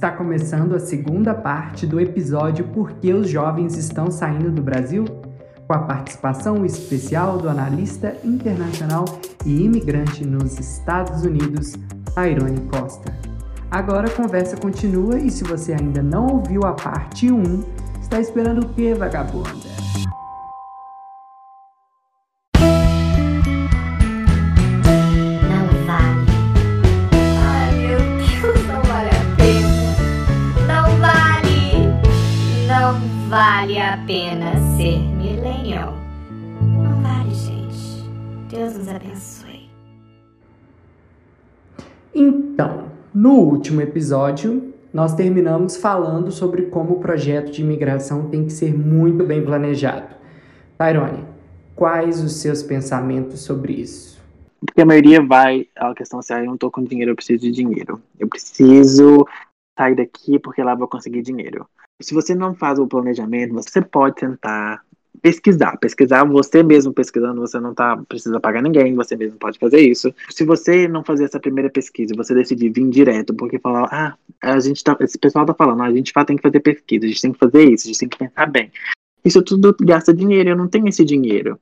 Está 0.00 0.12
começando 0.12 0.74
a 0.74 0.80
segunda 0.80 1.34
parte 1.34 1.86
do 1.86 2.00
episódio 2.00 2.64
Por 2.68 2.92
que 2.92 3.12
os 3.12 3.28
jovens 3.28 3.76
estão 3.76 4.10
saindo 4.10 4.50
do 4.50 4.62
Brasil? 4.62 5.04
Com 5.66 5.74
a 5.74 5.80
participação 5.80 6.64
especial 6.64 7.36
do 7.36 7.50
analista 7.50 8.16
internacional 8.24 9.04
e 9.44 9.62
imigrante 9.62 10.26
nos 10.26 10.58
Estados 10.58 11.22
Unidos, 11.22 11.74
Tairone 12.14 12.62
Costa. 12.70 13.14
Agora 13.70 14.08
a 14.08 14.10
conversa 14.10 14.56
continua 14.56 15.18
e 15.18 15.30
se 15.30 15.44
você 15.44 15.74
ainda 15.74 16.02
não 16.02 16.28
ouviu 16.28 16.62
a 16.62 16.72
parte 16.72 17.30
1, 17.30 17.62
está 18.00 18.18
esperando 18.18 18.62
o 18.62 18.68
que, 18.70 18.94
vagabunda? 18.94 19.69
Pena 34.06 34.52
ser 34.76 34.98
millennial. 34.98 35.94
Não 36.60 37.02
vale, 37.02 37.34
gente. 37.34 38.08
Deus 38.48 38.76
nos 38.76 38.88
abençoe. 38.88 39.70
Então, 42.14 42.88
no 43.14 43.32
último 43.32 43.80
episódio, 43.80 44.74
nós 44.92 45.14
terminamos 45.14 45.76
falando 45.76 46.30
sobre 46.30 46.62
como 46.62 46.94
o 46.94 47.00
projeto 47.00 47.50
de 47.50 47.62
imigração 47.62 48.28
tem 48.28 48.44
que 48.44 48.52
ser 48.52 48.76
muito 48.76 49.24
bem 49.24 49.44
planejado. 49.44 50.14
Tyrone, 50.76 51.24
quais 51.76 52.22
os 52.22 52.36
seus 52.36 52.62
pensamentos 52.62 53.40
sobre 53.40 53.74
isso? 53.74 54.20
Porque 54.64 54.82
a 54.82 54.86
maioria 54.86 55.22
vai 55.22 55.68
à 55.76 55.94
questão 55.94 56.18
assim, 56.18 56.34
ah, 56.34 56.40
eu 56.40 56.46
não 56.46 56.56
tô 56.56 56.70
com 56.70 56.82
dinheiro, 56.82 57.12
eu 57.12 57.16
preciso 57.16 57.40
de 57.40 57.50
dinheiro. 57.50 58.00
Eu 58.18 58.28
preciso 58.28 59.26
sair 59.78 59.94
daqui 59.94 60.38
porque 60.38 60.62
lá 60.62 60.72
eu 60.72 60.78
vou 60.78 60.88
conseguir 60.88 61.22
dinheiro. 61.22 61.66
Se 62.00 62.14
você 62.14 62.34
não 62.34 62.54
faz 62.54 62.78
o 62.78 62.86
planejamento, 62.86 63.54
você 63.54 63.82
pode 63.82 64.16
tentar 64.16 64.82
pesquisar. 65.20 65.76
Pesquisar 65.76 66.24
você 66.24 66.62
mesmo 66.62 66.92
pesquisando, 66.92 67.40
você 67.40 67.60
não 67.60 67.74
tá, 67.74 67.96
precisa 68.08 68.40
pagar 68.40 68.62
ninguém, 68.62 68.94
você 68.94 69.16
mesmo 69.16 69.38
pode 69.38 69.58
fazer 69.58 69.80
isso. 69.80 70.12
Se 70.30 70.44
você 70.44 70.88
não 70.88 71.04
fazer 71.04 71.24
essa 71.24 71.38
primeira 71.38 71.68
pesquisa, 71.70 72.14
você 72.16 72.34
decidir 72.34 72.70
vir 72.70 72.88
direto, 72.88 73.34
porque 73.34 73.58
falar, 73.58 73.88
ah, 73.92 74.16
a 74.40 74.58
gente 74.60 74.82
tá, 74.82 74.96
esse 75.00 75.18
pessoal 75.18 75.44
tá 75.44 75.54
falando, 75.54 75.82
a 75.82 75.92
gente 75.92 76.12
tem 76.26 76.36
que 76.36 76.42
fazer 76.42 76.60
pesquisa, 76.60 77.04
a 77.04 77.08
gente 77.08 77.22
tem 77.22 77.32
que 77.32 77.38
fazer 77.38 77.64
isso, 77.64 77.84
a 77.84 77.88
gente 77.88 77.98
tem 77.98 78.08
que 78.08 78.18
pensar 78.18 78.46
bem. 78.46 78.70
Isso 79.24 79.42
tudo 79.42 79.76
gasta 79.80 80.14
dinheiro, 80.14 80.50
eu 80.50 80.56
não 80.56 80.68
tenho 80.68 80.88
esse 80.88 81.04
dinheiro. 81.04 81.60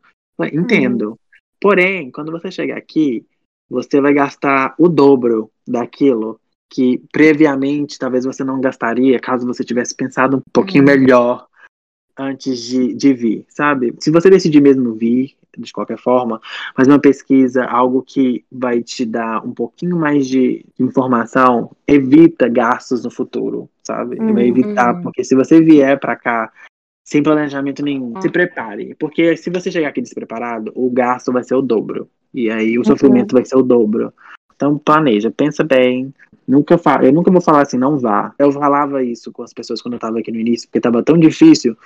Entendo. 0.53 1.19
Porém, 1.61 2.11
quando 2.13 2.31
você 2.31 2.53
chegar 2.53 2.77
aqui, 2.77 3.27
você 3.69 4.01
vai 4.01 4.15
gastar 4.15 4.75
o 4.79 4.89
dobro 4.89 5.51
daquilo 5.67 6.41
que 6.71 7.03
previamente 7.13 7.99
talvez 7.99 8.25
você 8.25 8.45
não 8.45 8.61
gastaria 8.61 9.19
caso 9.19 9.47
você 9.47 9.65
tivesse 9.65 9.95
pensado 9.95 10.37
um 10.39 10.43
pouquinho 10.53 10.85
Uhum. 10.85 10.91
melhor 10.91 11.47
antes 12.17 12.61
de, 12.61 12.95
de 12.95 13.15
vir, 13.15 13.47
sabe? 13.49 13.95
Se 14.01 14.11
você 14.11 14.29
decidir 14.29 14.61
mesmo 14.61 14.93
vir, 14.95 15.37
de 15.57 15.73
qualquer 15.73 15.99
forma, 15.99 16.41
fazer 16.77 16.91
uma 16.91 17.01
pesquisa, 17.01 17.65
algo 17.65 18.03
que 18.03 18.45
vai 18.51 18.83
te 18.83 19.05
dar 19.07 19.45
um 19.45 19.53
pouquinho 19.53 19.97
mais 19.97 20.27
de 20.27 20.65
informação, 20.79 21.71
evita 21.87 22.49
gastos 22.49 23.05
no 23.05 23.11
futuro, 23.11 23.69
sabe? 23.83 24.21
Vai 24.33 24.47
evitar, 24.49 24.95
Uhum. 24.95 25.03
porque 25.03 25.25
se 25.25 25.35
você 25.35 25.61
vier 25.61 25.99
pra 25.99 26.17
cá 26.17 26.53
sem 27.05 27.23
planejamento 27.23 27.83
nenhum, 27.83 28.21
se 28.21 28.29
prepare. 28.29 28.95
Porque 28.99 29.37
se 29.37 29.49
você 29.49 29.71
chegar 29.71 29.89
aqui 29.89 30.01
despreparado, 30.03 30.73
o 30.75 30.91
gasto 30.91 31.33
vai 31.33 31.43
ser 31.43 31.55
o 31.55 31.63
dobro. 31.63 32.09
E 32.35 32.51
aí 32.51 32.79
o 32.79 32.85
sofrimento 32.85 33.33
vai 33.33 33.45
ser 33.45 33.57
o 33.57 33.63
dobro. 33.63 34.13
Então 34.59 34.77
planeja, 34.77 35.31
pensa 35.31 35.63
bem. 35.63 36.13
Nunca 36.47 36.77
fa 36.77 36.99
eu 37.05 37.13
nunca 37.13 37.31
vou 37.31 37.41
falar 37.41 37.63
assim, 37.63 37.79
não 37.79 37.97
vá. 37.97 38.35
Eu 38.37 38.51
falava 38.51 39.05
isso 39.05 39.31
com 39.31 39.45
as 39.45 39.53
pessoas 39.53 39.81
quando 39.81 39.95
eu 39.95 40.01
tava 40.01 40.19
aqui 40.19 40.33
no 40.33 40.41
início, 40.41 40.67
porque 40.69 40.81
tava 40.81 41.01
tão 41.01 41.17
difícil. 41.17 41.77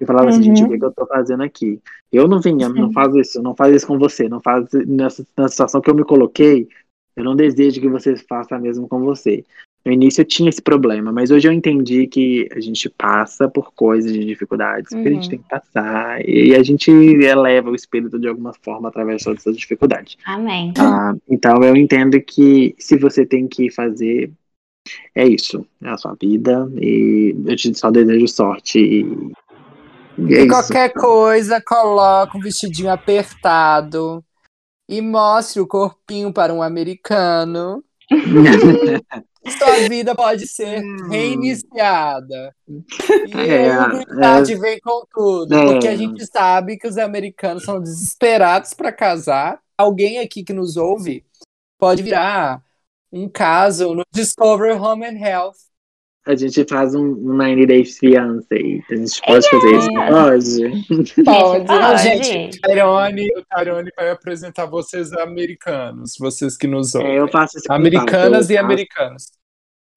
Eu 0.00 0.06
falava 0.06 0.30
assim, 0.30 0.38
Uhum. 0.38 0.44
gente, 0.44 0.64
o 0.64 0.68
que, 0.68 0.78
que 0.78 0.84
eu 0.84 0.92
tô 0.92 1.06
fazendo 1.06 1.42
aqui? 1.42 1.78
Eu 2.10 2.26
não 2.26 2.40
vinha, 2.40 2.70
não 2.70 2.88
Sim. 2.88 2.94
faz 2.94 3.14
isso, 3.14 3.42
não 3.42 3.54
faz 3.54 3.76
isso 3.76 3.86
com 3.86 3.98
você, 3.98 4.28
não 4.28 4.40
faz 4.40 4.66
nessa, 4.86 5.26
na 5.36 5.46
situação 5.46 5.80
que 5.80 5.90
eu 5.90 5.94
me 5.94 6.04
coloquei, 6.04 6.66
eu 7.14 7.22
não 7.22 7.36
desejo 7.36 7.80
que 7.80 7.88
você 7.88 8.16
faça 8.16 8.58
mesmo 8.58 8.88
com 8.88 9.00
você. 9.00 9.44
No 9.84 9.92
início 9.92 10.20
eu 10.20 10.24
tinha 10.24 10.48
esse 10.48 10.62
problema, 10.62 11.10
mas 11.10 11.30
hoje 11.30 11.48
eu 11.48 11.52
entendi 11.52 12.06
que 12.06 12.48
a 12.54 12.60
gente 12.60 12.88
passa 12.88 13.48
por 13.48 13.72
coisas 13.74 14.12
de 14.12 14.24
dificuldades 14.24 14.90
que 14.90 14.96
a 15.08 15.10
gente 15.10 15.24
Uhum. 15.24 15.30
tem 15.30 15.38
que 15.40 15.48
passar 15.48 16.28
e 16.28 16.54
a 16.54 16.62
gente 16.62 16.90
eleva 16.90 17.70
o 17.70 17.74
espírito 17.74 18.18
de 18.18 18.28
alguma 18.28 18.52
forma 18.62 18.88
através 18.88 19.18
de 19.18 19.24
todas 19.24 19.40
essas 19.40 19.56
dificuldades. 19.56 20.16
Amém. 20.24 20.72
Ah, 20.78 21.14
então 21.28 21.62
eu 21.64 21.74
entendo 21.74 22.20
que 22.20 22.74
se 22.78 22.96
você 22.96 23.26
tem 23.26 23.48
que 23.48 23.70
fazer, 23.72 24.30
é 25.14 25.26
isso, 25.26 25.66
é 25.82 25.88
a 25.88 25.96
sua 25.96 26.14
vida 26.20 26.70
e 26.80 27.34
eu 27.46 27.56
te 27.56 27.74
só 27.74 27.90
desejo 27.90 28.28
sorte 28.28 28.78
e, 28.78 29.00
e 30.18 30.34
é 30.34 30.40
E 30.42 30.46
isso. 30.46 30.48
qualquer 30.48 30.92
coisa, 30.92 31.60
coloca 31.60 32.38
um 32.38 32.40
vestidinho 32.40 32.90
apertado 32.90 34.24
e 34.88 35.00
mostre 35.00 35.60
o 35.60 35.66
corpinho 35.66 36.32
para 36.32 36.52
um 36.52 36.62
americano. 36.62 37.82
Sua 39.58 39.88
vida 39.88 40.14
pode 40.14 40.46
ser 40.46 40.82
reiniciada. 41.10 42.54
E 42.68 43.40
É, 43.40 44.04
Card 44.20 44.52
é. 44.52 44.56
vem 44.56 44.78
com 44.80 45.04
tudo, 45.12 45.54
É. 45.54 45.66
porque 45.72 45.88
a 45.88 45.96
gente 45.96 46.24
sabe 46.26 46.76
que 46.76 46.86
os 46.86 46.96
americanos 46.96 47.64
são 47.64 47.80
desesperados 47.80 48.72
para 48.72 48.92
casar. 48.92 49.58
Alguém 49.76 50.18
aqui 50.20 50.44
que 50.44 50.52
nos 50.52 50.76
ouve 50.76 51.24
pode 51.78 52.02
virar 52.02 52.62
um 53.12 53.28
caso 53.28 53.94
no 53.94 54.04
Discover 54.12 54.80
Home 54.80 55.04
and 55.04 55.18
Health. 55.18 55.56
A 56.24 56.36
gente 56.36 56.64
faz 56.68 56.94
um, 56.94 57.04
um 57.04 57.34
90 57.34 57.66
Days 57.66 57.98
Fiancé. 57.98 58.56
A 58.90 58.94
gente 58.94 59.20
pode 59.26 59.48
fazer 59.50 59.76
isso? 59.76 59.92
Pode. 59.92 61.24
Pode. 61.24 61.66
pode. 61.66 61.80
Não, 61.80 61.96
gente, 61.98 62.58
o 62.58 62.60
Tyrone, 62.60 63.28
o 63.36 63.44
Tyrone 63.44 63.90
vai 63.96 64.10
apresentar 64.10 64.66
vocês 64.66 65.12
americanos, 65.12 66.14
vocês 66.18 66.56
que 66.56 66.68
nos 66.68 66.94
ouvem. 66.94 67.12
É, 67.12 67.18
eu 67.18 67.28
faço 67.28 67.58
esse 67.58 67.70
Americanas 67.72 68.46
contato, 68.46 68.50
e 68.50 68.56
americanos. 68.56 69.32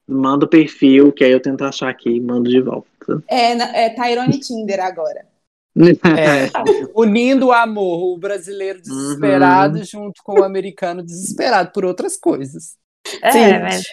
Mando 0.08 0.46
o 0.46 0.50
perfil, 0.50 1.12
que 1.12 1.24
aí 1.24 1.32
eu 1.32 1.40
tento 1.40 1.64
achar 1.64 1.90
aqui 1.90 2.10
e 2.10 2.20
mando 2.20 2.50
de 2.50 2.60
volta. 2.60 2.90
É, 3.28 3.86
é 3.86 3.90
Tyrone 3.92 4.40
Tinder 4.40 4.80
agora. 4.80 5.26
É, 5.78 6.50
unindo 6.96 7.48
o 7.48 7.52
amor, 7.52 8.14
o 8.14 8.18
brasileiro 8.18 8.82
desesperado 8.82 9.84
junto 9.84 10.24
com 10.24 10.40
o 10.40 10.44
americano 10.46 11.04
desesperado 11.04 11.72
por 11.74 11.84
outras 11.84 12.16
coisas. 12.16 12.78
É, 13.22 13.32
Sim. 13.32 13.60
mas 13.60 13.84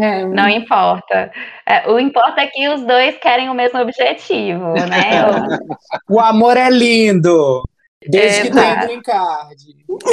É, 0.00 0.24
não 0.24 0.48
importa. 0.48 1.30
É, 1.66 1.90
o 1.90 1.98
importa 1.98 2.40
é 2.40 2.46
que 2.46 2.68
os 2.68 2.82
dois 2.86 3.16
querem 3.18 3.48
o 3.50 3.54
mesmo 3.54 3.80
objetivo, 3.80 4.72
né? 4.72 5.10
O- 6.08 6.20
amor 6.20 6.56
é 6.56 6.70
lindo, 6.70 7.62
desde 8.08 8.42
que 8.42 8.50
tenha 8.50 8.72
Exato. 8.72 8.86
green 8.86 9.02
card. 9.02 9.56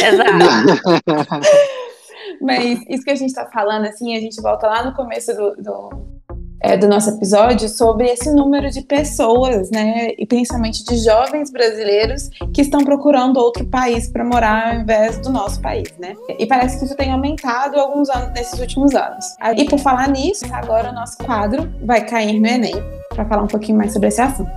Exato. 0.02 1.40
Mas 2.42 2.82
isso 2.88 3.04
que 3.04 3.12
a 3.12 3.16
gente 3.16 3.34
tá 3.34 3.50
falando, 3.52 3.86
assim, 3.86 4.16
a 4.16 4.20
gente 4.20 4.42
volta 4.42 4.68
lá 4.68 4.84
no 4.84 4.94
começo 4.94 5.34
do, 5.36 5.56
do, 5.56 6.19
é, 6.62 6.76
do 6.78 6.88
nosso 6.88 7.10
episódio 7.10 7.70
sobre 7.70 8.08
esse 8.08 8.32
número 8.32 8.70
de 8.70 8.82
pessoas, 8.82 9.70
né? 9.72 10.10
E 10.18 10.26
principalmente 10.26 10.84
de 10.84 10.98
jovens 10.98 11.52
brasileiros 11.52 12.30
que 12.54 12.62
estão 12.62 12.84
procurando 12.84 13.38
outro 13.38 13.66
país 13.66 14.08
para 14.10 14.24
morar 14.26 14.74
ao 14.74 14.82
invés 14.82 15.18
do 15.20 15.30
nosso 15.30 15.62
país, 15.62 15.94
né? 15.98 16.16
E 16.38 16.46
parece 16.46 16.80
que 16.80 16.86
isso 16.86 16.96
tem 16.96 17.12
aumentado 17.12 17.80
alguns 17.80 18.10
anos 18.10 18.32
nesses 18.34 18.60
últimos 18.60 18.94
anos. 18.94 19.26
E 19.58 19.66
por 19.66 19.80
falar 19.80 20.10
nisso, 20.10 20.46
agora 20.52 20.92
o 20.92 20.94
nosso 20.94 21.18
quadro 21.20 21.72
vai 21.84 22.06
cair 22.06 22.40
no 22.40 22.48
Enem 22.48 22.76
para 23.10 23.26
falar 23.26 23.44
um 23.44 23.48
pouquinho 23.48 23.78
mais 23.78 23.94
sobre 23.94 24.10
esse 24.10 24.22
assunto. 24.22 24.52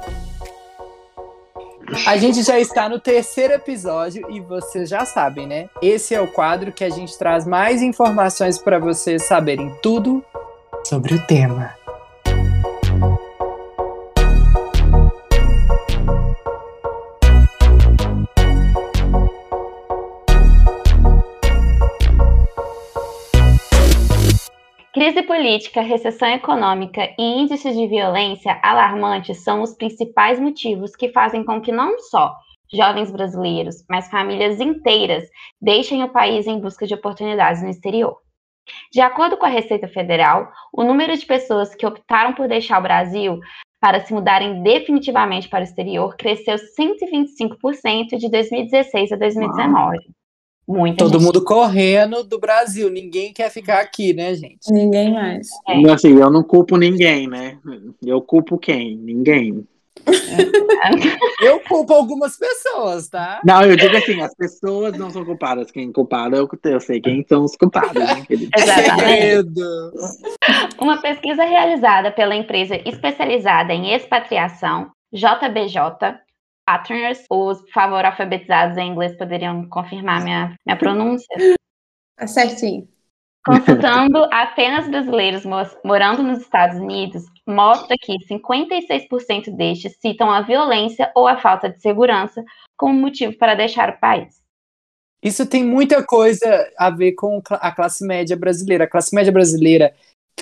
A 2.06 2.16
gente 2.16 2.42
já 2.42 2.58
está 2.58 2.88
no 2.88 2.98
terceiro 2.98 3.52
episódio 3.52 4.30
e 4.30 4.40
vocês 4.40 4.88
já 4.88 5.04
sabem, 5.04 5.46
né? 5.46 5.68
Esse 5.82 6.14
é 6.14 6.20
o 6.20 6.26
quadro 6.26 6.72
que 6.72 6.84
a 6.84 6.90
gente 6.90 7.16
traz 7.18 7.46
mais 7.46 7.82
informações 7.82 8.56
para 8.56 8.78
vocês 8.78 9.24
saberem 9.24 9.74
tudo 9.82 10.24
sobre 10.84 11.14
o 11.14 11.26
tema. 11.26 11.81
Crise 25.02 25.24
política, 25.24 25.80
recessão 25.80 26.28
econômica 26.28 27.12
e 27.18 27.24
índices 27.24 27.74
de 27.76 27.88
violência 27.88 28.60
alarmantes 28.62 29.42
são 29.42 29.60
os 29.60 29.74
principais 29.74 30.38
motivos 30.38 30.94
que 30.94 31.08
fazem 31.08 31.44
com 31.44 31.60
que 31.60 31.72
não 31.72 31.98
só 31.98 32.36
jovens 32.72 33.10
brasileiros, 33.10 33.84
mas 33.90 34.08
famílias 34.08 34.60
inteiras 34.60 35.24
deixem 35.60 36.04
o 36.04 36.08
país 36.08 36.46
em 36.46 36.60
busca 36.60 36.86
de 36.86 36.94
oportunidades 36.94 37.64
no 37.64 37.68
exterior. 37.68 38.16
De 38.92 39.00
acordo 39.00 39.36
com 39.36 39.44
a 39.44 39.48
Receita 39.48 39.88
Federal, 39.88 40.48
o 40.72 40.84
número 40.84 41.16
de 41.16 41.26
pessoas 41.26 41.74
que 41.74 41.84
optaram 41.84 42.32
por 42.32 42.46
deixar 42.46 42.78
o 42.78 42.82
Brasil 42.82 43.40
para 43.80 43.98
se 44.04 44.14
mudarem 44.14 44.62
definitivamente 44.62 45.48
para 45.48 45.62
o 45.62 45.64
exterior 45.64 46.14
cresceu 46.16 46.54
125% 46.54 48.18
de 48.18 48.30
2016 48.30 49.10
a 49.10 49.16
2019. 49.16 49.98
Muita 50.66 51.04
Todo 51.04 51.14
gente. 51.14 51.24
mundo 51.24 51.44
correndo 51.44 52.22
do 52.22 52.38
Brasil. 52.38 52.88
Ninguém 52.88 53.32
quer 53.32 53.50
ficar 53.50 53.80
aqui, 53.80 54.12
né, 54.12 54.34
gente? 54.34 54.70
Ninguém 54.70 55.12
mais. 55.12 55.48
É. 55.68 55.90
Assim, 55.90 56.16
eu 56.18 56.30
não 56.30 56.42
culpo 56.42 56.76
ninguém, 56.76 57.26
né? 57.26 57.58
Eu 58.04 58.20
culpo 58.20 58.56
quem? 58.58 58.96
Ninguém. 58.96 59.66
Eu 61.40 61.60
culpo 61.60 61.92
algumas 61.92 62.36
pessoas, 62.36 63.08
tá? 63.08 63.40
Não, 63.44 63.62
eu 63.62 63.76
digo 63.76 63.96
assim, 63.96 64.20
as 64.20 64.34
pessoas 64.34 64.96
não 64.96 65.10
são 65.10 65.24
culpadas. 65.24 65.70
Quem 65.70 65.88
é 65.88 65.92
culpado 65.92 66.36
eu, 66.36 66.48
eu 66.64 66.80
sei 66.80 67.00
quem 67.00 67.24
são 67.28 67.44
os 67.44 67.56
culpados, 67.56 67.94
né? 67.94 68.24
Exatamente. 68.56 69.60
Uma 70.80 71.00
pesquisa 71.00 71.44
realizada 71.44 72.10
pela 72.10 72.34
empresa 72.34 72.76
especializada 72.88 73.72
em 73.72 73.94
expatriação, 73.94 74.90
JBJ, 75.12 75.78
Partners, 76.66 77.24
os, 77.30 77.60
por 77.62 77.70
favor, 77.72 78.04
alfabetizados 78.04 78.76
em 78.78 78.90
inglês 78.92 79.16
poderiam 79.16 79.68
confirmar 79.68 80.22
minha, 80.22 80.54
minha 80.64 80.76
pronúncia, 80.78 81.26
Tá 82.16 82.26
certinho. 82.26 82.88
consultando 83.44 84.18
apenas 84.32 84.88
brasileiros 84.88 85.44
mo- 85.44 85.56
morando 85.84 86.22
nos 86.22 86.40
Estados 86.40 86.78
Unidos, 86.78 87.24
mostra 87.46 87.96
que 88.00 88.16
56% 88.26 89.50
destes 89.56 89.96
citam 90.00 90.30
a 90.30 90.42
violência 90.42 91.10
ou 91.16 91.26
a 91.26 91.36
falta 91.36 91.68
de 91.68 91.80
segurança 91.80 92.44
como 92.76 92.94
motivo 92.94 93.36
para 93.36 93.54
deixar 93.54 93.90
o 93.90 93.98
país. 93.98 94.40
Isso 95.22 95.46
tem 95.46 95.64
muita 95.64 96.04
coisa 96.04 96.46
a 96.78 96.90
ver 96.90 97.12
com 97.12 97.40
a 97.50 97.70
classe 97.72 98.04
média 98.06 98.36
brasileira. 98.36 98.84
A 98.84 98.88
classe 98.88 99.14
média 99.14 99.32
brasileira 99.32 99.94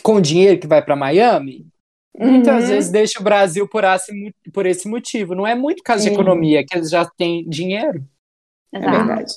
com 0.02 0.20
dinheiro 0.20 0.58
que 0.60 0.66
vai 0.66 0.82
para 0.82 0.96
Miami, 0.96 1.66
muitas 2.18 2.64
Uhum. 2.64 2.68
vezes 2.70 2.90
deixa 2.90 3.20
o 3.20 3.24
Brasil 3.24 3.68
por 3.68 3.84
esse, 3.84 4.12
mo- 4.12 4.32
por 4.52 4.66
esse 4.66 4.88
motivo. 4.88 5.34
Não 5.34 5.46
é 5.46 5.54
muito 5.54 5.82
caso 5.82 6.04
de 6.04 6.10
economia, 6.12 6.64
que 6.66 6.76
eles 6.76 6.90
já 6.90 7.04
têm 7.04 7.48
dinheiro. 7.48 8.04
É 8.72 8.78
Exato. 8.78 8.96
verdade. 8.96 9.32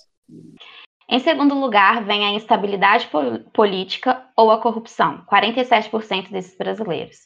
Em 1.10 1.20
segundo 1.20 1.54
lugar, 1.54 2.04
vem 2.06 2.26
a 2.26 2.32
instabilidade 2.32 3.08
po- 3.08 3.40
política 3.54 4.26
ou 4.36 4.50
a 4.50 4.60
corrupção, 4.62 5.24
47% 5.28 6.32
desses 6.32 6.58
brasileiros. 6.58 7.18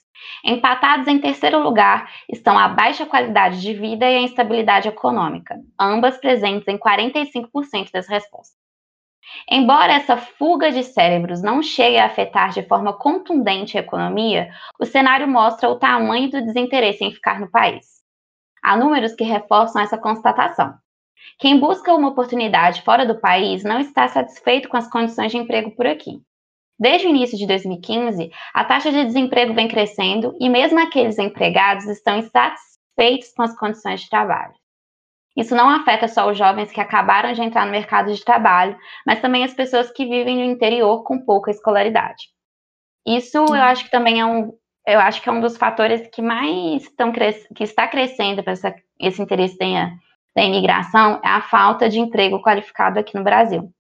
Empatados 0.44 1.08
em 1.08 1.20
terceiro 1.20 1.60
lugar 1.62 2.12
estão 2.28 2.58
a 2.58 2.68
baixa 2.68 3.06
qualidade 3.06 3.62
de 3.62 3.74
vida 3.74 4.06
e 4.10 4.16
a 4.18 4.22
instabilidade 4.22 4.88
econômica, 4.88 5.56
ambas 5.80 6.18
presentes 6.18 6.68
em 6.68 6.78
45% 6.78 7.92
das 7.92 8.08
respostas. 8.08 8.58
Embora 9.50 9.94
essa 9.94 10.18
fuga 10.18 10.72
de 10.72 10.84
cérebros 10.84 11.42
não 11.42 11.62
chegue 11.62 11.98
a 11.98 12.06
afetar 12.06 12.52
de 12.52 12.64
forma 12.64 12.94
contundente 12.94 13.78
a 13.78 13.82
economia, 13.82 14.50
o 14.80 14.86
cenário 14.86 15.28
mostra 15.28 15.70
o 15.70 15.80
tamanho 15.80 16.30
do 16.30 16.42
desinteresse 16.42 17.04
em 17.04 17.12
ficar 17.12 17.40
no 17.40 17.50
país. 17.50 17.98
Há 18.64 18.76
números 18.76 19.14
que 19.14 19.24
reforçam 19.24 19.82
essa 19.82 19.98
constatação. 19.98 20.74
Quem 21.40 21.60
busca 21.60 21.94
uma 21.94 22.10
oportunidade 22.10 22.82
fora 22.82 23.06
do 23.06 23.20
país 23.20 23.64
não 23.64 23.80
está 23.80 24.08
satisfeito 24.08 24.70
com 24.70 24.78
as 24.78 24.90
condições 24.90 25.32
de 25.32 25.38
emprego 25.38 25.72
por 25.72 25.86
aqui. 25.86 26.22
Desde 26.80 27.08
o 27.08 27.10
início 27.10 27.38
de 27.38 27.48
2015, 27.48 28.30
a 28.54 28.64
taxa 28.64 28.92
de 28.92 29.04
desemprego 29.04 29.54
vem 29.54 29.68
crescendo 29.68 30.36
e 30.40 30.48
mesmo 30.48 30.80
aqueles 30.80 31.18
empregados 31.18 31.86
estão 31.86 32.20
insatisfeitos 32.20 33.34
com 33.36 33.42
as 33.42 33.58
condições 33.58 34.02
de 34.02 34.10
trabalho. 34.10 34.54
Isso 35.38 35.56
não 35.56 35.70
afeta 35.70 36.08
só 36.08 36.30
os 36.30 36.38
jovens 36.38 36.72
que 36.72 36.82
acabaram 36.82 37.32
de 37.32 37.44
entrar 37.44 37.64
no 37.64 37.72
mercado 37.72 38.12
de 38.12 38.26
trabalho, 38.26 38.76
mas 39.06 39.22
também 39.22 39.44
as 39.44 39.54
pessoas 39.54 39.92
que 39.92 40.04
vivem 40.04 40.38
no 40.38 40.44
interior 40.44 41.04
com 41.04 41.24
pouca 41.24 41.52
escolaridade. 41.52 42.30
Isso 43.06 43.38
eu 43.38 43.54
acho 43.54 43.86
que 43.86 43.92
também 43.92 44.20
é 44.20 44.26
um, 44.26 44.52
eu 44.86 45.00
acho 45.00 45.22
que 45.22 45.30
é 45.30 45.32
um 45.32 45.40
dos 45.40 45.56
fatores 45.56 46.10
que 46.12 46.24
mais 46.24 46.84
estão 46.84 47.12
que 47.12 47.64
está 47.64 47.88
crescendo 47.88 48.42
para 48.42 48.54
esse 49.00 49.22
interesse 49.22 49.58
da, 49.60 49.92
da 50.36 50.44
imigração 50.44 51.22
é 51.24 51.28
a 51.28 51.42
falta 51.42 51.88
de 51.88 52.00
emprego 52.00 52.42
qualificado 52.42 52.98
aqui 52.98 53.16
no 53.16 53.24
Brasil. 53.24 53.72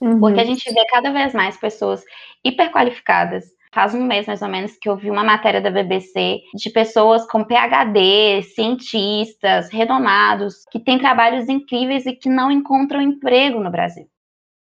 Uhum. 0.00 0.18
Porque 0.18 0.40
a 0.40 0.44
gente 0.44 0.72
vê 0.72 0.84
cada 0.86 1.12
vez 1.12 1.32
mais 1.32 1.56
pessoas 1.56 2.04
hiperqualificadas. 2.44 3.44
Faz 3.78 3.94
um 3.94 4.02
mês, 4.02 4.26
mais 4.26 4.42
ou 4.42 4.48
menos, 4.48 4.76
que 4.76 4.88
eu 4.88 4.96
vi 4.96 5.08
uma 5.08 5.22
matéria 5.22 5.60
da 5.60 5.70
BBC 5.70 6.40
de 6.52 6.68
pessoas 6.68 7.24
com 7.28 7.44
PhD, 7.44 8.42
cientistas, 8.42 9.70
renomados, 9.70 10.64
que 10.72 10.80
têm 10.80 10.98
trabalhos 10.98 11.48
incríveis 11.48 12.04
e 12.04 12.12
que 12.12 12.28
não 12.28 12.50
encontram 12.50 13.00
emprego 13.00 13.60
no 13.60 13.70
Brasil. 13.70 14.08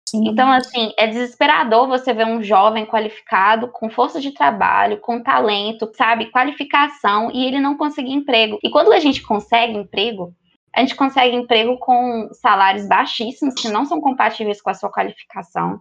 Sim. 0.08 0.30
Então, 0.30 0.52
assim, 0.52 0.94
é 1.00 1.08
desesperador 1.08 1.88
você 1.88 2.14
ver 2.14 2.28
um 2.28 2.44
jovem 2.44 2.86
qualificado, 2.86 3.70
com 3.70 3.90
força 3.90 4.22
de 4.22 4.36
trabalho, 4.36 5.00
com 5.00 5.24
talento, 5.24 5.90
sabe, 5.96 6.30
qualificação, 6.30 7.32
e 7.34 7.44
ele 7.44 7.60
não 7.60 7.76
conseguir 7.76 8.14
emprego. 8.14 8.60
E 8.62 8.70
quando 8.70 8.94
a 8.94 9.00
gente 9.00 9.24
consegue 9.24 9.74
emprego, 9.74 10.32
a 10.76 10.82
gente 10.82 10.96
consegue 10.96 11.36
emprego 11.36 11.76
com 11.80 12.30
salários 12.34 12.88
baixíssimos, 12.88 13.56
que 13.56 13.68
não 13.68 13.84
são 13.84 14.00
compatíveis 14.00 14.62
com 14.62 14.70
a 14.70 14.76
sua 14.76 14.92
qualificação, 14.92 15.80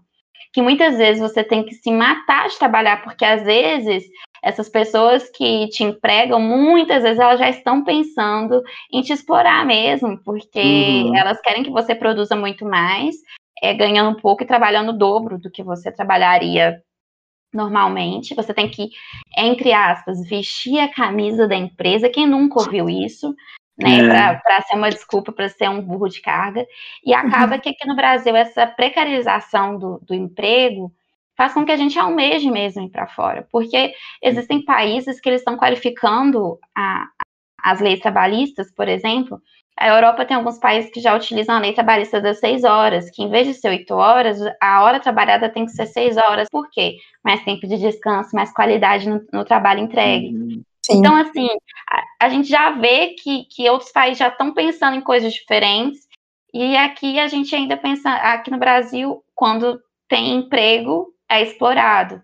que 0.53 0.63
muitas 0.63 0.97
vezes 0.97 1.21
você 1.21 1.45
tem 1.45 1.65
que 1.65 1.75
se 1.75 1.91
matar 1.91 2.49
de 2.49 2.59
trabalhar, 2.59 3.03
porque 3.03 3.25
às 3.25 3.43
vezes 3.43 4.05
essas 4.43 4.69
pessoas 4.69 5.29
que 5.31 5.69
te 5.69 5.83
empregam, 5.83 6.41
muitas 6.41 7.03
vezes 7.03 7.19
elas 7.19 7.39
já 7.39 7.51
estão 7.51 7.83
pensando 7.83 8.63
em 8.93 9.03
te 9.03 9.13
explorar 9.13 9.67
mesmo, 9.67 10.19
porque 10.23 10.61
Uhum. 10.61 11.17
elas 11.17 11.41
querem 11.41 11.65
que 11.65 11.71
você 11.71 11.95
produza 11.95 12.37
muito 12.37 12.65
mais, 12.65 13.17
é, 13.63 13.75
ganhando 13.75 14.21
pouco 14.21 14.43
e 14.43 14.47
trabalhando 14.47 14.91
o 14.91 14.97
dobro 14.97 15.39
do 15.39 15.51
que 15.51 15.63
você 15.63 15.91
trabalharia 15.91 16.81
normalmente. 17.53 18.35
Você 18.35 18.55
tem 18.55 18.69
que, 18.69 18.91
entre 19.37 19.73
aspas, 19.73 20.29
vestir 20.29 20.79
a 20.79 20.93
camisa 20.93 21.49
da 21.49 21.57
empresa. 21.57 22.09
Quem 22.09 22.27
nunca 22.27 22.61
ouviu 22.61 22.89
isso? 22.89 23.35
Né, 23.79 23.99
É. 24.07 24.35
para 24.43 24.63
ser 24.63 24.75
uma 24.75 24.89
desculpa 24.89 25.33
para 25.33 25.49
ser 25.51 25.69
um 25.69 25.83
burro 25.83 26.09
de 26.09 26.21
carga. 26.23 26.67
E 27.05 27.13
acaba 27.13 27.59
que 27.59 27.69
aqui 27.69 27.87
no 27.87 27.95
Brasil 27.95 28.35
essa 28.35 28.67
precarização 28.67 29.79
do, 29.79 30.01
do 30.03 30.15
emprego 30.15 30.91
faz 31.37 31.53
com 31.53 31.65
que 31.65 31.73
a 31.73 31.77
gente 31.77 31.99
almeje 31.99 32.51
mesmo 32.51 32.83
ir 32.83 32.89
para 32.91 33.07
fora, 33.07 33.47
porque 33.53 33.93
existem 34.23 34.65
países 34.65 35.21
que 35.21 35.29
eles 35.29 35.43
estão 35.43 35.59
qualificando 35.59 36.59
a- 36.75 37.07
as 37.63 37.81
leis 37.81 38.01
trabalhistas, 38.01 38.73
por 38.73 38.89
exemplo. 38.89 39.41
A 39.79 39.89
Europa 39.89 40.25
tem 40.25 40.35
alguns 40.35 40.59
países 40.59 40.91
que 40.91 41.01
já 41.01 41.15
utilizam 41.15 41.55
a 41.55 41.59
lei 41.59 41.75
trabalhista 41.75 42.19
das 42.19 42.39
seis 42.41 42.65
horas, 42.65 43.11
que 43.11 43.23
em 43.23 43.29
vez 43.31 43.47
de 43.47 43.53
ser 43.53 43.69
oito 43.69 43.93
horas, 43.93 44.39
a 44.59 44.83
hora 44.83 44.99
trabalhada 44.99 45.51
tem 45.51 45.67
que 45.67 45.73
ser 45.73 45.85
seis 45.85 46.17
horas. 46.17 46.49
Por 46.51 46.71
quê? 46.71 46.97
Mais 47.23 47.45
tempo 47.45 47.67
de 47.67 47.77
descanso, 47.77 48.35
mais 48.35 48.51
qualidade 48.55 49.07
no, 49.07 49.21
no 49.31 49.45
trabalho 49.45 49.81
entregue. 49.81 50.35
Uhum. 50.35 50.63
Sim. 50.87 50.99
Então, 50.99 51.17
assim, 51.17 51.49
a, 51.91 52.27
a 52.27 52.29
gente 52.29 52.49
já 52.49 52.71
vê 52.71 53.09
que, 53.09 53.45
que 53.47 53.69
outros 53.69 53.91
países 53.91 54.19
já 54.19 54.29
estão 54.29 54.55
pensando 54.55 54.97
em 54.97 55.01
coisas 55.01 55.33
diferentes, 55.33 56.07
e 56.55 56.77
aqui 56.77 57.19
a 57.19 57.27
gente 57.27 57.55
ainda 57.55 57.77
pensa, 57.77 58.09
aqui 58.09 58.53
no 58.53 58.59
Brasil, 58.59 59.21
quando 59.35 59.81
tem 60.09 60.37
emprego, 60.37 61.13
é 61.29 61.43
explorado. 61.43 62.23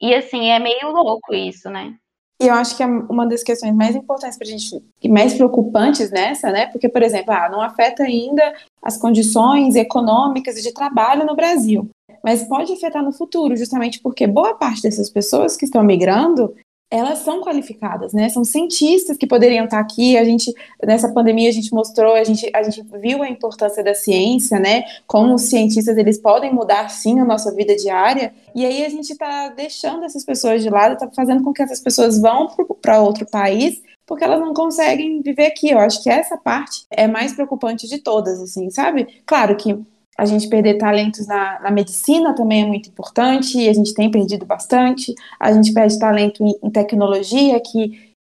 E, 0.00 0.14
assim, 0.14 0.50
é 0.50 0.58
meio 0.58 0.90
louco 0.90 1.34
isso, 1.34 1.70
né? 1.70 1.94
E 2.42 2.46
eu 2.46 2.54
acho 2.54 2.76
que 2.76 2.82
é 2.82 2.86
uma 2.86 3.26
das 3.26 3.42
questões 3.42 3.74
mais 3.74 3.96
importantes 3.96 4.36
para 4.36 4.46
a 4.46 4.50
gente, 4.50 4.84
e 5.02 5.08
mais 5.08 5.32
preocupantes 5.32 6.10
nessa, 6.10 6.50
né? 6.50 6.66
Porque, 6.66 6.90
por 6.90 7.02
exemplo, 7.02 7.32
ah, 7.32 7.48
não 7.48 7.62
afeta 7.62 8.02
ainda 8.02 8.54
as 8.82 8.98
condições 8.98 9.76
econômicas 9.76 10.58
e 10.58 10.62
de 10.62 10.74
trabalho 10.74 11.24
no 11.24 11.34
Brasil, 11.34 11.88
mas 12.22 12.46
pode 12.46 12.72
afetar 12.72 13.02
no 13.02 13.12
futuro, 13.12 13.56
justamente 13.56 13.98
porque 14.00 14.26
boa 14.26 14.54
parte 14.56 14.82
dessas 14.82 15.08
pessoas 15.08 15.56
que 15.56 15.64
estão 15.64 15.82
migrando, 15.82 16.54
elas 16.94 17.18
são 17.18 17.40
qualificadas, 17.40 18.12
né? 18.12 18.28
São 18.28 18.44
cientistas 18.44 19.16
que 19.16 19.26
poderiam 19.26 19.64
estar 19.64 19.80
aqui. 19.80 20.16
A 20.16 20.24
gente 20.24 20.54
nessa 20.80 21.12
pandemia 21.12 21.48
a 21.48 21.52
gente 21.52 21.74
mostrou, 21.74 22.14
a 22.14 22.22
gente, 22.22 22.48
a 22.54 22.62
gente 22.62 22.84
viu 23.00 23.20
a 23.20 23.28
importância 23.28 23.82
da 23.82 23.94
ciência, 23.94 24.60
né? 24.60 24.84
Como 25.04 25.34
os 25.34 25.42
cientistas 25.42 25.96
eles 25.98 26.18
podem 26.18 26.54
mudar 26.54 26.88
sim 26.90 27.18
a 27.18 27.24
nossa 27.24 27.52
vida 27.52 27.74
diária. 27.74 28.32
E 28.54 28.64
aí 28.64 28.84
a 28.84 28.88
gente 28.88 29.10
está 29.10 29.48
deixando 29.48 30.04
essas 30.04 30.24
pessoas 30.24 30.62
de 30.62 30.70
lado, 30.70 30.92
está 30.92 31.10
fazendo 31.10 31.42
com 31.42 31.52
que 31.52 31.62
essas 31.62 31.80
pessoas 31.80 32.20
vão 32.20 32.48
para 32.80 33.00
outro 33.00 33.26
país 33.26 33.82
porque 34.06 34.22
elas 34.22 34.38
não 34.38 34.54
conseguem 34.54 35.20
viver 35.20 35.46
aqui. 35.46 35.70
Eu 35.70 35.78
acho 35.78 36.00
que 36.00 36.10
essa 36.10 36.36
parte 36.36 36.86
é 36.90 37.08
mais 37.08 37.32
preocupante 37.32 37.88
de 37.88 37.98
todas, 37.98 38.40
assim, 38.40 38.70
sabe? 38.70 39.22
Claro 39.26 39.56
que 39.56 39.76
a 40.16 40.24
gente 40.24 40.48
perder 40.48 40.78
talentos 40.78 41.26
na, 41.26 41.60
na, 41.60 41.70
medicina 41.70 42.34
também 42.34 42.62
é 42.62 42.66
muito 42.66 42.88
importante, 42.88 43.58
e 43.58 43.68
a 43.68 43.72
gente 43.72 43.94
tem 43.94 44.10
perdido 44.10 44.46
bastante. 44.46 45.14
A 45.40 45.52
gente 45.52 45.72
perde 45.72 45.98
talento 45.98 46.44
em, 46.44 46.54
em 46.62 46.70
tecnologia, 46.70 47.60
que, 47.60 48.14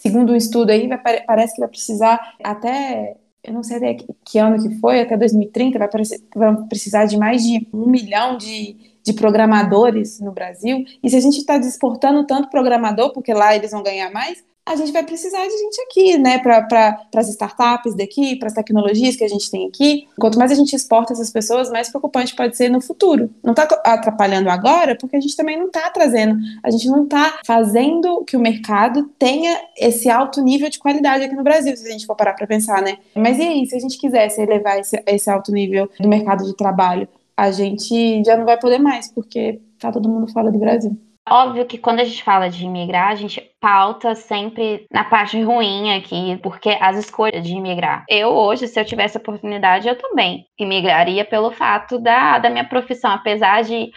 segundo 0.00 0.32
um 0.32 0.36
estudo 0.36 0.70
aí, 0.70 0.88
vai, 0.88 1.22
parece 1.24 1.54
que 1.54 1.60
vai 1.60 1.68
precisar 1.68 2.18
até, 2.42 3.16
eu 3.42 3.52
não 3.52 3.62
sei 3.62 3.76
até 3.76 3.96
que 4.24 4.38
ano 4.38 4.62
que 4.62 4.74
foi, 4.80 5.00
até 5.00 5.16
2030, 5.16 5.78
vai, 5.78 5.88
vai 6.34 6.66
precisar 6.66 7.04
de 7.04 7.18
mais 7.18 7.42
de 7.42 7.68
um 7.72 7.86
milhão 7.88 8.38
de, 8.38 8.76
de 9.02 9.12
programadores 9.12 10.20
no 10.20 10.32
Brasil. 10.32 10.84
E 11.02 11.10
se 11.10 11.16
a 11.16 11.20
gente 11.20 11.38
está 11.38 11.58
exportando 11.58 12.26
tanto 12.26 12.48
programador, 12.48 13.12
porque 13.12 13.34
lá 13.34 13.54
eles 13.54 13.70
vão 13.70 13.82
ganhar 13.82 14.10
mais, 14.10 14.42
a 14.66 14.76
gente 14.76 14.92
vai 14.92 15.04
precisar 15.04 15.46
de 15.46 15.56
gente 15.56 15.80
aqui, 15.82 16.18
né, 16.18 16.38
para 16.38 16.62
pra, 16.62 17.06
as 17.16 17.28
startups 17.28 17.94
daqui, 17.94 18.36
para 18.36 18.48
as 18.48 18.54
tecnologias 18.54 19.14
que 19.14 19.24
a 19.24 19.28
gente 19.28 19.50
tem 19.50 19.68
aqui. 19.68 20.08
Quanto 20.18 20.38
mais 20.38 20.50
a 20.50 20.54
gente 20.54 20.74
exporta 20.74 21.12
essas 21.12 21.30
pessoas, 21.30 21.70
mais 21.70 21.90
preocupante 21.90 22.34
pode 22.34 22.56
ser 22.56 22.70
no 22.70 22.80
futuro. 22.80 23.30
Não 23.42 23.52
está 23.52 23.64
atrapalhando 23.84 24.48
agora, 24.48 24.96
porque 24.96 25.16
a 25.16 25.20
gente 25.20 25.36
também 25.36 25.58
não 25.58 25.66
está 25.66 25.90
trazendo, 25.90 26.38
a 26.62 26.70
gente 26.70 26.88
não 26.88 27.04
está 27.04 27.40
fazendo 27.44 28.24
que 28.24 28.36
o 28.36 28.40
mercado 28.40 29.04
tenha 29.18 29.60
esse 29.76 30.08
alto 30.08 30.42
nível 30.42 30.70
de 30.70 30.78
qualidade 30.78 31.24
aqui 31.24 31.34
no 31.34 31.44
Brasil, 31.44 31.76
se 31.76 31.86
a 31.86 31.92
gente 31.92 32.06
for 32.06 32.16
parar 32.16 32.32
para 32.32 32.46
pensar, 32.46 32.80
né? 32.80 32.98
Mas 33.14 33.38
e 33.38 33.42
aí, 33.42 33.66
se 33.66 33.76
a 33.76 33.80
gente 33.80 33.98
quisesse 33.98 34.40
elevar 34.40 34.78
esse, 34.78 35.02
esse 35.06 35.28
alto 35.28 35.52
nível 35.52 35.90
do 36.00 36.08
mercado 36.08 36.44
de 36.44 36.56
trabalho, 36.56 37.06
a 37.36 37.50
gente 37.50 38.22
já 38.24 38.36
não 38.36 38.44
vai 38.44 38.58
poder 38.58 38.78
mais, 38.78 39.08
porque 39.08 39.60
tá 39.78 39.92
todo 39.92 40.08
mundo 40.08 40.32
fora 40.32 40.50
do 40.50 40.58
Brasil. 40.58 40.96
Óbvio 41.28 41.64
que 41.64 41.78
quando 41.78 42.00
a 42.00 42.04
gente 42.04 42.22
fala 42.22 42.50
de 42.50 42.64
imigrar, 42.64 43.10
a 43.10 43.14
gente 43.14 43.40
pauta 43.58 44.14
sempre 44.14 44.86
na 44.92 45.04
parte 45.04 45.40
ruim 45.40 45.94
aqui, 45.94 46.38
porque 46.42 46.76
as 46.80 46.98
escolhas 46.98 47.42
de 47.42 47.54
imigrar. 47.54 48.04
Eu 48.08 48.28
hoje, 48.28 48.68
se 48.68 48.78
eu 48.78 48.84
tivesse 48.84 49.16
oportunidade, 49.16 49.88
eu 49.88 49.96
também 49.96 50.46
imigraria 50.58 51.24
pelo 51.24 51.50
fato 51.50 51.98
da, 51.98 52.38
da 52.38 52.50
minha 52.50 52.68
profissão, 52.68 53.10
apesar 53.10 53.62
de 53.62 53.90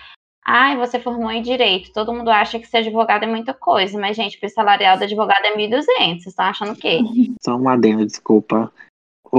Ai, 0.50 0.78
você 0.78 0.98
formou 0.98 1.30
em 1.30 1.42
direito. 1.42 1.92
Todo 1.92 2.14
mundo 2.14 2.30
acha 2.30 2.58
que 2.58 2.66
ser 2.66 2.78
advogado 2.78 3.24
é 3.24 3.28
muita 3.28 3.54
coisa, 3.54 4.00
mas, 4.00 4.16
gente, 4.16 4.40
o 4.42 4.50
salarial 4.50 4.98
do 4.98 5.04
advogado 5.04 5.44
é 5.44 5.58
1.200. 5.58 5.84
Vocês 5.84 6.28
estão 6.28 6.46
achando 6.46 6.72
o 6.72 6.76
quê? 6.78 7.00
Só 7.44 7.58
um 7.58 7.68
adendo, 7.68 8.06
desculpa 8.06 8.72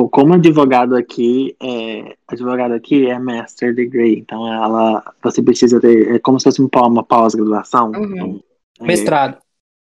como 0.07 0.35
advogado 0.35 0.95
aqui, 0.95 1.57
é, 1.63 2.15
advogado 2.29 2.73
aqui 2.75 3.07
é 3.07 3.19
master 3.19 3.75
degree, 3.75 4.19
então 4.19 4.47
ela, 4.47 5.03
você 5.23 5.43
precisa 5.43 5.81
ter, 5.81 6.17
é 6.17 6.19
como 6.19 6.39
se 6.39 6.45
fosse 6.45 6.61
uma 6.61 7.03
pós-graduação. 7.03 7.93
Uhum. 7.93 8.05
Então, 8.05 8.43
é, 8.81 8.85
mestrado. 8.85 9.39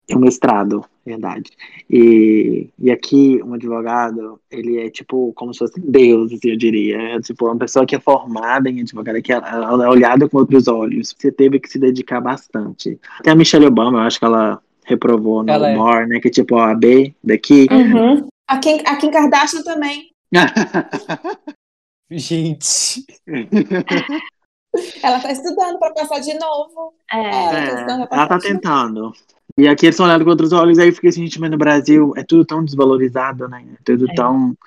É 0.08 0.16
um 0.16 0.20
mestrado, 0.20 0.86
verdade. 1.06 1.52
E, 1.90 2.70
e 2.80 2.92
aqui, 2.92 3.42
um 3.44 3.54
advogado, 3.54 4.40
ele 4.50 4.80
é 4.80 4.90
tipo, 4.90 5.32
como 5.34 5.54
se 5.54 5.60
fosse 5.60 5.80
Deus, 5.80 6.32
assim, 6.32 6.50
eu 6.50 6.58
diria. 6.58 6.98
É 6.98 7.20
tipo, 7.20 7.46
uma 7.46 7.58
pessoa 7.58 7.86
que 7.86 7.96
é 7.96 8.00
formada 8.00 8.70
em 8.70 8.82
advogado, 8.82 9.22
que 9.22 9.32
ela, 9.32 9.48
ela 9.48 9.86
é 9.86 9.90
olhada 9.90 10.28
com 10.28 10.38
outros 10.38 10.68
olhos. 10.68 11.16
Você 11.18 11.32
teve 11.32 11.60
que 11.60 11.70
se 11.70 11.78
dedicar 11.78 12.22
bastante. 12.22 13.00
Até 13.20 13.30
a 13.32 13.36
Michelle 13.36 13.68
Obama, 13.68 14.00
eu 14.00 14.04
acho 14.04 14.18
que 14.18 14.26
ela 14.26 14.60
reprovou 14.84 15.44
no 15.44 15.52
ela 15.52 15.70
humor, 15.70 16.04
é. 16.04 16.08
né? 16.08 16.20
Que 16.20 16.32
tipo, 16.32 16.58
a 16.58 16.74
B 16.74 17.14
daqui. 17.24 17.68
Uhum. 17.72 18.28
A 18.50 18.58
Kim, 18.58 18.80
a 18.84 18.96
Kim 18.96 19.12
Kardashian 19.12 19.62
também. 19.62 20.10
Gente. 22.10 23.06
ela 25.04 25.20
tá 25.20 25.32
estudando 25.32 25.78
para 25.78 25.94
passar 25.94 26.20
de 26.20 26.34
novo. 26.34 26.96
É, 27.14 27.70
ela, 27.70 28.08
tá, 28.08 28.16
ela 28.16 28.28
tá 28.28 28.40
tentando. 28.40 29.14
E 29.56 29.68
aqui 29.68 29.86
eles 29.86 29.94
estão 29.94 30.08
olhando 30.08 30.24
com 30.24 30.32
outros 30.32 30.52
olhos, 30.52 30.80
aí 30.80 30.92
fica 30.92 31.10
assim, 31.10 31.22
gente, 31.22 31.40
mas 31.40 31.52
no 31.52 31.60
Brasil 31.60 32.12
é 32.18 32.24
tudo 32.24 32.44
tão 32.44 32.66
desvalorizado, 32.66 33.48
né? 33.48 33.64
É 33.72 33.84
tudo 33.84 34.10
é. 34.10 34.16
tão. 34.16 34.58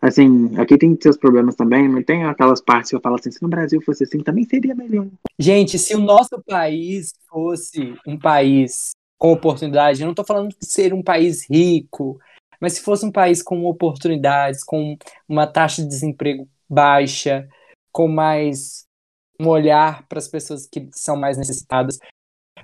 Assim, 0.00 0.56
aqui 0.56 0.78
tem 0.78 0.96
seus 0.98 1.18
problemas 1.18 1.54
também, 1.54 1.86
mas 1.86 2.06
tem 2.06 2.24
aquelas 2.24 2.62
partes 2.62 2.88
que 2.88 2.96
eu 2.96 3.00
falo 3.00 3.16
assim, 3.16 3.30
se 3.30 3.42
no 3.42 3.48
Brasil 3.48 3.82
fosse 3.82 4.04
assim, 4.04 4.20
também 4.20 4.44
seria 4.44 4.74
melhor. 4.74 5.06
Gente, 5.38 5.78
se 5.78 5.94
o 5.94 5.98
nosso 5.98 6.42
país 6.46 7.12
fosse 7.28 7.94
um 8.06 8.18
país 8.18 8.92
com 9.18 9.32
oportunidade, 9.32 10.00
eu 10.00 10.06
não 10.06 10.14
tô 10.14 10.24
falando 10.24 10.48
de 10.48 10.64
ser 10.64 10.94
um 10.94 11.02
país 11.02 11.44
rico, 11.50 12.18
mas 12.60 12.74
se 12.74 12.82
fosse 12.82 13.04
um 13.04 13.12
país 13.12 13.42
com 13.42 13.64
oportunidades, 13.64 14.64
com 14.64 14.96
uma 15.28 15.46
taxa 15.46 15.82
de 15.82 15.88
desemprego 15.88 16.48
baixa, 16.68 17.48
com 17.92 18.08
mais 18.08 18.86
um 19.40 19.48
olhar 19.48 20.06
para 20.08 20.18
as 20.18 20.28
pessoas 20.28 20.66
que 20.66 20.88
são 20.92 21.16
mais 21.16 21.38
necessitadas, 21.38 21.98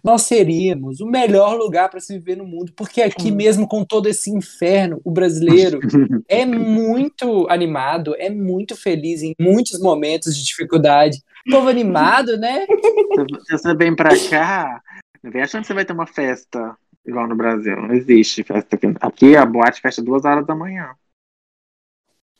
nós 0.02 0.22
seríamos 0.22 1.00
o 1.00 1.06
melhor 1.06 1.56
lugar 1.56 1.88
para 1.88 2.00
se 2.00 2.14
viver 2.18 2.36
no 2.36 2.46
mundo, 2.46 2.72
porque 2.76 3.00
aqui 3.00 3.30
mesmo 3.30 3.66
com 3.68 3.84
todo 3.84 4.08
esse 4.08 4.30
inferno, 4.30 5.00
o 5.04 5.10
brasileiro 5.10 5.78
é 6.28 6.44
muito 6.44 7.46
animado, 7.48 8.14
é 8.18 8.28
muito 8.28 8.76
feliz 8.76 9.22
em 9.22 9.34
muitos 9.40 9.80
momentos 9.80 10.36
de 10.36 10.44
dificuldade. 10.44 11.22
Povo 11.50 11.68
animado, 11.68 12.36
né? 12.36 12.66
Se 13.46 13.58
você 13.58 13.74
vem 13.74 13.94
para 13.94 14.10
cá, 14.28 14.82
vem 15.22 15.42
achando 15.42 15.62
que 15.62 15.68
você 15.68 15.74
vai 15.74 15.84
ter 15.84 15.92
uma 15.92 16.06
festa 16.06 16.76
igual 17.06 17.26
no 17.28 17.36
Brasil. 17.36 17.76
Não 17.76 17.94
existe 17.94 18.42
festa 18.42 18.76
aqui. 18.76 18.86
Aqui 19.00 19.36
a 19.36 19.44
boate 19.44 19.80
fecha 19.80 20.02
duas 20.02 20.24
horas 20.24 20.46
da 20.46 20.54
manhã. 20.54 20.90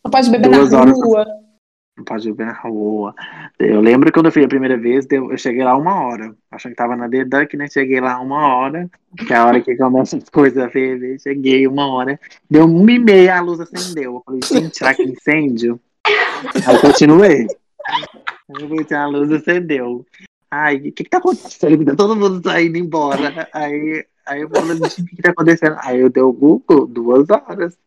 Não 0.05 0.11
pode 0.11 0.31
beber 0.31 0.51
duas 0.51 0.71
na 0.71 0.85
rua. 0.85 1.27
Não 1.97 2.05
pode 2.05 2.29
beber 2.29 2.47
na 2.47 2.53
rua. 2.53 3.15
Eu 3.59 3.81
lembro 3.81 4.13
quando 4.13 4.27
eu 4.27 4.33
fui 4.33 4.45
a 4.45 4.49
primeira 4.49 4.77
vez, 4.77 5.07
eu 5.11 5.37
cheguei 5.39 5.65
lá 5.65 5.77
uma 5.77 6.03
hora. 6.03 6.35
Achando 6.51 6.73
que 6.73 6.77
tava 6.77 6.97
na 6.97 7.09
The 7.09 7.25
Duck, 7.25 7.57
né? 7.57 7.69
Cheguei 7.69 8.01
lá 8.01 8.21
uma 8.21 8.55
hora. 8.55 8.91
Que 9.17 9.33
é 9.33 9.37
a 9.37 9.47
hora 9.47 9.61
que 9.61 9.77
começa 9.77 10.17
as 10.17 10.29
coisas 10.29 10.63
a 10.63 10.69
ferver. 10.69 11.21
Cheguei 11.21 11.67
uma 11.67 11.87
hora. 11.87 12.19
Deu 12.51 12.67
uma 12.67 12.93
e 12.93 12.99
meia, 12.99 13.39
a 13.39 13.41
luz 13.41 13.61
acendeu. 13.61 14.15
Eu 14.15 14.23
falei, 14.25 14.41
gente, 14.43 14.77
será 14.77 14.95
que 14.95 15.05
incêndio? 15.05 15.81
Aí 16.67 16.79
continuei. 16.81 17.47
A 18.93 19.07
luz 19.07 19.31
acendeu. 19.31 20.05
Ai, 20.51 20.77
o 20.77 20.93
que 20.93 21.05
que 21.05 21.11
tá 21.11 21.19
acontecendo? 21.19 21.85
Tá 21.85 21.97
todo 21.97 22.17
mundo 22.17 22.43
saindo 22.43 22.77
embora. 22.77 23.49
Aí 23.53 24.05
Aí 24.27 24.43
eu 24.43 24.49
falei, 24.49 24.79
o 24.79 24.91
que 24.91 25.23
tá 25.23 25.31
acontecendo? 25.31 25.77
Aí 25.81 26.01
eu 26.01 26.11
dei 26.11 26.23
o 26.23 26.33
Google, 26.33 26.87
duas 26.87 27.29
horas. 27.31 27.79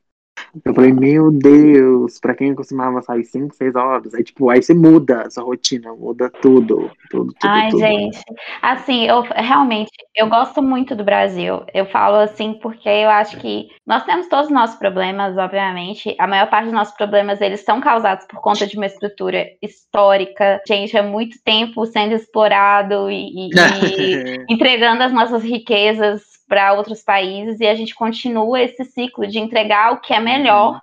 Eu 0.66 0.74
falei, 0.74 0.92
meu 0.92 1.32
Deus, 1.32 2.20
pra 2.20 2.36
quem 2.36 2.56
costumava 2.56 3.02
sair 3.02 3.24
5, 3.24 3.56
6 3.56 3.76
horas, 3.76 4.14
aí 4.14 4.24
tipo, 4.24 4.50
aí 4.50 4.62
você 4.62 4.74
muda 4.74 5.24
essa 5.26 5.42
rotina, 5.42 5.94
muda 5.94 6.30
tudo, 6.30 6.90
tudo, 7.10 7.34
tudo 7.34 7.36
Ai, 7.44 7.70
tudo. 7.70 7.80
gente, 7.80 8.20
assim, 8.62 9.06
eu 9.06 9.22
realmente, 9.22 9.92
eu 10.16 10.28
gosto 10.28 10.62
muito 10.62 10.96
do 10.96 11.04
Brasil, 11.04 11.64
eu 11.74 11.86
falo 11.86 12.18
assim 12.18 12.54
porque 12.62 12.90
eu 12.90 13.10
acho 13.10 13.38
que 13.38 13.70
nós 13.86 14.04
temos 14.04 14.28
todos 14.28 14.48
os 14.48 14.54
nossos 14.54 14.78
problemas, 14.78 15.38
obviamente, 15.38 16.16
a 16.20 16.28
maior 16.28 16.50
parte 16.50 16.66
dos 16.66 16.74
nossos 16.74 16.96
problemas, 16.96 17.42
eles 17.42 17.62
são 17.62 17.80
causados 17.80 18.26
por 18.26 18.42
conta 18.42 18.66
de 18.66 18.78
uma 18.78 18.86
estrutura 18.86 19.46
histórica, 19.62 20.62
gente, 20.68 20.98
há 20.98 21.04
muito 21.04 21.38
tempo 21.44 21.86
sendo 21.86 22.14
explorado 22.14 23.10
e, 23.10 23.48
e, 23.48 23.50
e 23.50 24.46
entregando 24.50 25.04
as 25.04 25.12
nossas 25.12 25.44
riquezas 25.44 26.37
para 26.48 26.74
outros 26.74 27.04
países 27.04 27.60
e 27.60 27.68
a 27.68 27.76
gente 27.76 27.94
continua 27.94 28.62
esse 28.62 28.84
ciclo 28.86 29.28
de 29.28 29.40
entregar 29.40 29.94
o 29.94 30.00
que 30.00 30.14
é 30.14 30.20
melhor, 30.20 30.82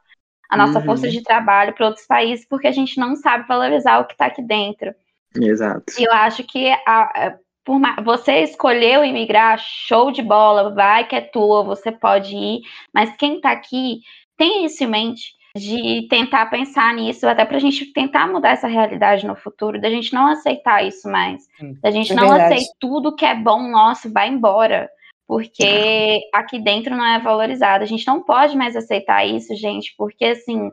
a 0.50 0.56
nossa 0.56 0.78
uhum. 0.78 0.84
força 0.84 1.08
de 1.08 1.22
trabalho 1.22 1.72
para 1.72 1.86
outros 1.86 2.06
países, 2.06 2.46
porque 2.48 2.66
a 2.66 2.72
gente 2.72 2.98
não 2.98 3.16
sabe 3.16 3.48
valorizar 3.48 3.98
o 3.98 4.04
que 4.04 4.12
está 4.12 4.26
aqui 4.26 4.42
dentro. 4.42 4.94
Exato. 5.34 5.84
E 5.98 6.04
eu 6.04 6.12
acho 6.12 6.44
que 6.44 6.70
a, 6.70 6.78
a, 6.86 7.34
por, 7.64 7.80
você 8.04 8.42
escolheu 8.42 9.04
imigrar, 9.04 9.58
show 9.58 10.12
de 10.12 10.22
bola, 10.22 10.72
vai 10.72 11.06
que 11.06 11.16
é 11.16 11.20
tua, 11.20 11.64
você 11.64 11.90
pode 11.90 12.36
ir, 12.36 12.60
mas 12.92 13.16
quem 13.16 13.36
está 13.36 13.50
aqui 13.50 14.00
tem 14.36 14.64
isso 14.66 14.84
em 14.84 14.86
mente 14.86 15.32
de 15.56 16.08
tentar 16.08 16.46
pensar 16.46 16.92
nisso, 16.94 17.28
até 17.28 17.44
para 17.44 17.56
a 17.56 17.60
gente 17.60 17.86
tentar 17.92 18.26
mudar 18.26 18.50
essa 18.50 18.66
realidade 18.66 19.24
no 19.24 19.36
futuro, 19.36 19.80
da 19.80 19.88
gente 19.88 20.12
não 20.12 20.26
aceitar 20.26 20.84
isso 20.84 21.08
mais, 21.08 21.46
da 21.80 21.92
gente 21.92 22.12
é 22.12 22.16
não 22.16 22.32
aceitar 22.32 22.72
tudo 22.80 23.14
que 23.14 23.24
é 23.24 23.36
bom 23.36 23.70
nosso, 23.70 24.12
vai 24.12 24.28
embora 24.28 24.90
porque 25.26 26.20
aqui 26.32 26.58
dentro 26.58 26.96
não 26.96 27.04
é 27.04 27.18
valorizado. 27.18 27.82
A 27.82 27.86
gente 27.86 28.06
não 28.06 28.22
pode 28.22 28.56
mais 28.56 28.76
aceitar 28.76 29.26
isso, 29.26 29.54
gente, 29.54 29.94
porque 29.96 30.24
assim, 30.26 30.70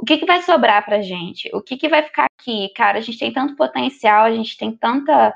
o 0.00 0.04
que, 0.04 0.18
que 0.18 0.26
vai 0.26 0.42
sobrar 0.42 0.84
pra 0.84 1.02
gente? 1.02 1.50
O 1.54 1.60
que, 1.60 1.76
que 1.76 1.88
vai 1.88 2.02
ficar 2.02 2.26
aqui? 2.38 2.68
Cara, 2.74 2.98
a 2.98 3.00
gente 3.00 3.18
tem 3.18 3.32
tanto 3.32 3.56
potencial, 3.56 4.24
a 4.24 4.32
gente 4.32 4.56
tem 4.56 4.70
tanta 4.70 5.34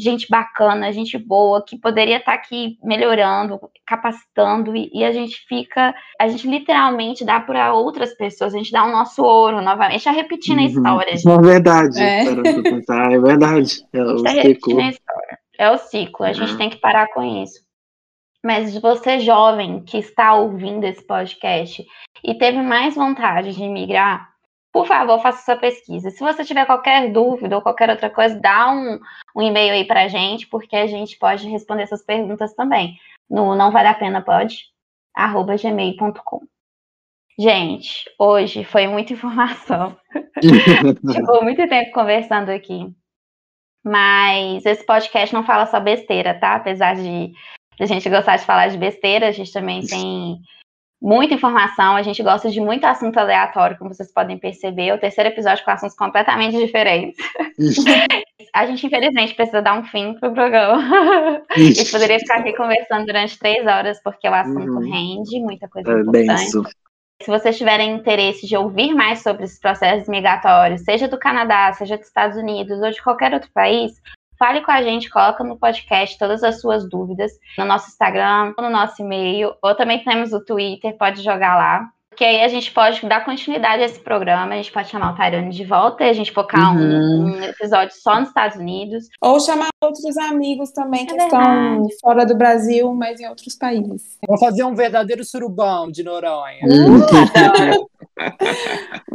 gente 0.00 0.26
bacana, 0.28 0.92
gente 0.92 1.18
boa, 1.18 1.62
que 1.62 1.78
poderia 1.78 2.16
estar 2.16 2.32
tá 2.32 2.38
aqui 2.38 2.78
melhorando, 2.82 3.60
capacitando, 3.86 4.74
e, 4.74 4.90
e, 4.94 5.04
a 5.04 5.12
gente 5.12 5.44
fica, 5.46 5.94
a 6.18 6.26
gente 6.26 6.48
literalmente 6.48 7.24
dá 7.24 7.38
para 7.38 7.74
outras 7.74 8.14
pessoas, 8.14 8.54
a 8.54 8.58
gente 8.58 8.72
dá 8.72 8.84
o 8.84 8.90
nosso 8.90 9.22
ouro 9.22 9.60
novamente, 9.60 10.04
já 10.04 10.10
repetindo 10.10 10.58
uhum. 10.58 10.64
a 10.64 10.68
história. 10.68 11.16
Gente. 11.16 11.28
É 11.28 11.38
verdade, 11.38 12.02
é, 12.02 12.22
é 12.24 13.18
verdade. 13.20 13.86
É 13.92 14.02
o 14.02 14.22
tá 14.22 14.30
ciclo. 14.30 14.80
É 15.58 15.70
o 15.70 15.78
ciclo, 15.78 16.26
a 16.26 16.32
gente 16.32 16.56
tem 16.56 16.70
que 16.70 16.78
parar 16.78 17.06
com 17.12 17.22
isso. 17.22 17.60
Mas 18.44 18.76
você 18.78 19.20
jovem 19.20 19.82
que 19.82 19.98
está 19.98 20.34
ouvindo 20.34 20.84
esse 20.84 21.02
podcast 21.06 21.86
e 22.24 22.34
teve 22.34 22.62
mais 22.62 22.94
vontade 22.94 23.54
de 23.54 23.68
migrar, 23.68 24.30
por 24.72 24.86
favor, 24.86 25.20
faça 25.20 25.44
sua 25.44 25.56
pesquisa. 25.56 26.10
Se 26.10 26.20
você 26.20 26.44
tiver 26.44 26.64
qualquer 26.64 27.12
dúvida 27.12 27.56
ou 27.56 27.62
qualquer 27.62 27.90
outra 27.90 28.08
coisa, 28.08 28.38
dá 28.38 28.70
um, 28.70 28.98
um 29.36 29.42
e-mail 29.42 29.72
aí 29.72 29.84
para 29.84 30.04
a 30.04 30.08
gente, 30.08 30.46
porque 30.46 30.76
a 30.76 30.86
gente 30.86 31.18
pode 31.18 31.48
responder 31.48 31.82
essas 31.82 32.04
perguntas 32.04 32.54
também. 32.54 32.96
No 33.28 33.54
não 33.54 33.72
vale 33.72 33.88
a 33.88 33.94
pena 33.94 34.22
pode, 34.22 34.66
arroba 35.14 35.56
gmail.com. 35.56 36.42
Gente, 37.38 38.04
hoje 38.18 38.64
foi 38.64 38.86
muita 38.86 39.12
informação. 39.12 39.96
Ficou 41.14 41.42
muito 41.42 41.68
tempo 41.68 41.92
conversando 41.92 42.50
aqui. 42.50 42.94
Mas 43.82 44.64
esse 44.66 44.84
podcast 44.84 45.34
não 45.34 45.42
fala 45.42 45.66
só 45.66 45.80
besteira, 45.80 46.38
tá? 46.38 46.54
Apesar 46.54 46.94
de 46.94 47.32
a 47.82 47.86
gente 47.86 48.08
gostar 48.08 48.36
de 48.36 48.44
falar 48.44 48.68
de 48.68 48.78
besteira, 48.78 49.28
a 49.28 49.32
gente 49.32 49.52
também 49.52 49.80
tem 49.80 50.40
muita 51.00 51.34
informação, 51.34 51.96
a 51.96 52.02
gente 52.02 52.22
gosta 52.22 52.50
de 52.50 52.60
muito 52.60 52.84
assunto 52.84 53.18
aleatório, 53.18 53.78
como 53.78 53.92
vocês 53.92 54.12
podem 54.12 54.38
perceber. 54.38 54.92
O 54.92 54.98
terceiro 54.98 55.30
episódio 55.30 55.64
com 55.64 55.70
assuntos 55.70 55.96
completamente 55.96 56.58
diferentes. 56.58 57.16
a 58.54 58.66
gente, 58.66 58.86
infelizmente, 58.86 59.34
precisa 59.34 59.62
dar 59.62 59.78
um 59.78 59.84
fim 59.84 60.14
pro 60.14 60.32
programa. 60.32 61.42
a 61.48 61.58
gente 61.58 61.90
poderia 61.90 62.18
ficar 62.18 62.40
aqui 62.40 62.52
conversando 62.54 63.06
durante 63.06 63.38
três 63.38 63.66
horas, 63.66 64.00
porque 64.02 64.28
o 64.28 64.34
assunto 64.34 64.72
uhum. 64.72 64.90
rende, 64.90 65.40
muita 65.40 65.68
coisa 65.68 65.90
é 65.90 66.00
importante. 66.00 66.26
Denso. 66.26 66.62
Se 67.22 67.30
vocês 67.30 67.58
tiverem 67.58 67.96
interesse 67.96 68.46
de 68.46 68.56
ouvir 68.56 68.94
mais 68.94 69.22
sobre 69.22 69.44
esses 69.44 69.58
processos 69.58 70.08
migratórios, 70.08 70.80
seja 70.82 71.06
do 71.06 71.18
Canadá, 71.18 71.70
seja 71.74 71.98
dos 71.98 72.06
Estados 72.06 72.36
Unidos 72.36 72.80
ou 72.80 72.90
de 72.90 73.02
qualquer 73.02 73.34
outro 73.34 73.50
país, 73.52 73.92
fale 74.40 74.62
com 74.62 74.72
a 74.72 74.82
gente, 74.82 75.10
coloca 75.10 75.44
no 75.44 75.58
podcast 75.58 76.18
todas 76.18 76.42
as 76.42 76.62
suas 76.62 76.88
dúvidas 76.88 77.32
no 77.58 77.66
nosso 77.66 77.88
Instagram, 77.88 78.54
no 78.58 78.70
nosso 78.70 79.02
e-mail, 79.02 79.52
ou 79.62 79.74
também 79.74 80.02
temos 80.02 80.32
o 80.32 80.42
Twitter, 80.42 80.96
pode 80.96 81.22
jogar 81.22 81.56
lá. 81.56 81.86
Que 82.16 82.24
aí 82.24 82.42
a 82.42 82.48
gente 82.48 82.72
pode 82.72 83.06
dar 83.06 83.24
continuidade 83.24 83.82
a 83.82 83.86
esse 83.86 84.00
programa, 84.00 84.52
a 84.52 84.56
gente 84.56 84.72
pode 84.72 84.88
chamar 84.88 85.12
o 85.12 85.14
Tyrone 85.14 85.50
de 85.50 85.64
volta 85.64 86.04
e 86.04 86.10
a 86.10 86.12
gente 86.12 86.32
focar 86.32 86.76
uhum. 86.76 86.82
um, 86.82 87.36
um, 87.36 87.42
episódio 87.44 87.94
só 87.96 88.18
nos 88.18 88.28
Estados 88.28 88.56
Unidos. 88.56 89.04
Ou 89.22 89.38
chamar 89.38 89.68
outros 89.80 90.16
amigos 90.18 90.72
também 90.72 91.06
que 91.06 91.14
é 91.14 91.24
estão 91.24 91.86
fora 92.00 92.26
do 92.26 92.36
Brasil, 92.36 92.92
mas 92.94 93.20
em 93.20 93.28
outros 93.28 93.54
países. 93.54 94.18
Vamos 94.26 94.40
fazer 94.40 94.64
um 94.64 94.74
verdadeiro 94.74 95.24
surubão 95.24 95.90
de 95.90 96.02
Noronha. 96.02 96.60
Uhum. 96.64 97.86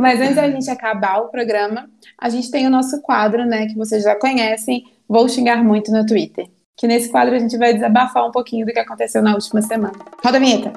mas 0.05 0.21
antes 0.21 0.35
da 0.35 0.47
gente 0.47 0.69
acabar 0.69 1.17
o 1.17 1.29
programa, 1.29 1.89
a 2.15 2.29
gente 2.29 2.51
tem 2.51 2.67
o 2.67 2.69
nosso 2.69 3.01
quadro, 3.01 3.43
né, 3.43 3.65
que 3.65 3.73
vocês 3.73 4.03
já 4.03 4.15
conhecem, 4.15 4.85
Vou 5.09 5.27
Xingar 5.27 5.63
Muito 5.63 5.91
no 5.91 6.05
Twitter. 6.05 6.47
Que 6.77 6.85
nesse 6.85 7.09
quadro 7.09 7.33
a 7.33 7.39
gente 7.39 7.57
vai 7.57 7.73
desabafar 7.73 8.27
um 8.27 8.31
pouquinho 8.31 8.67
do 8.67 8.71
que 8.71 8.77
aconteceu 8.77 9.23
na 9.23 9.33
última 9.33 9.63
semana. 9.63 9.97
Roda 10.23 10.37
a 10.37 10.39
vinheta! 10.39 10.73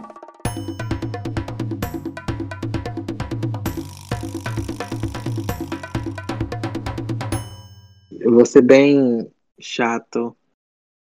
Eu 8.19 8.33
vou 8.33 8.47
ser 8.47 8.63
bem 8.63 9.31
chato. 9.61 10.35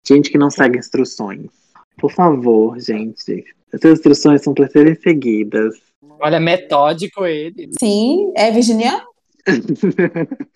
Gente 0.05 0.33
que 0.33 0.39
não 0.39 0.51
segue 0.51 0.81
instruções. 0.81 1.53
Por 1.97 2.11
favor, 2.11 2.77
gente. 2.81 3.45
Essas 3.73 3.93
instruções 3.93 4.43
são 4.43 4.53
para 4.53 4.67
serem 4.67 4.97
seguidas. 4.97 5.86
Olha, 6.03 6.41
metódico 6.41 7.27
ele. 7.27 7.71
Sim, 7.79 8.33
é 8.37 8.51
virginiano? 8.51 9.07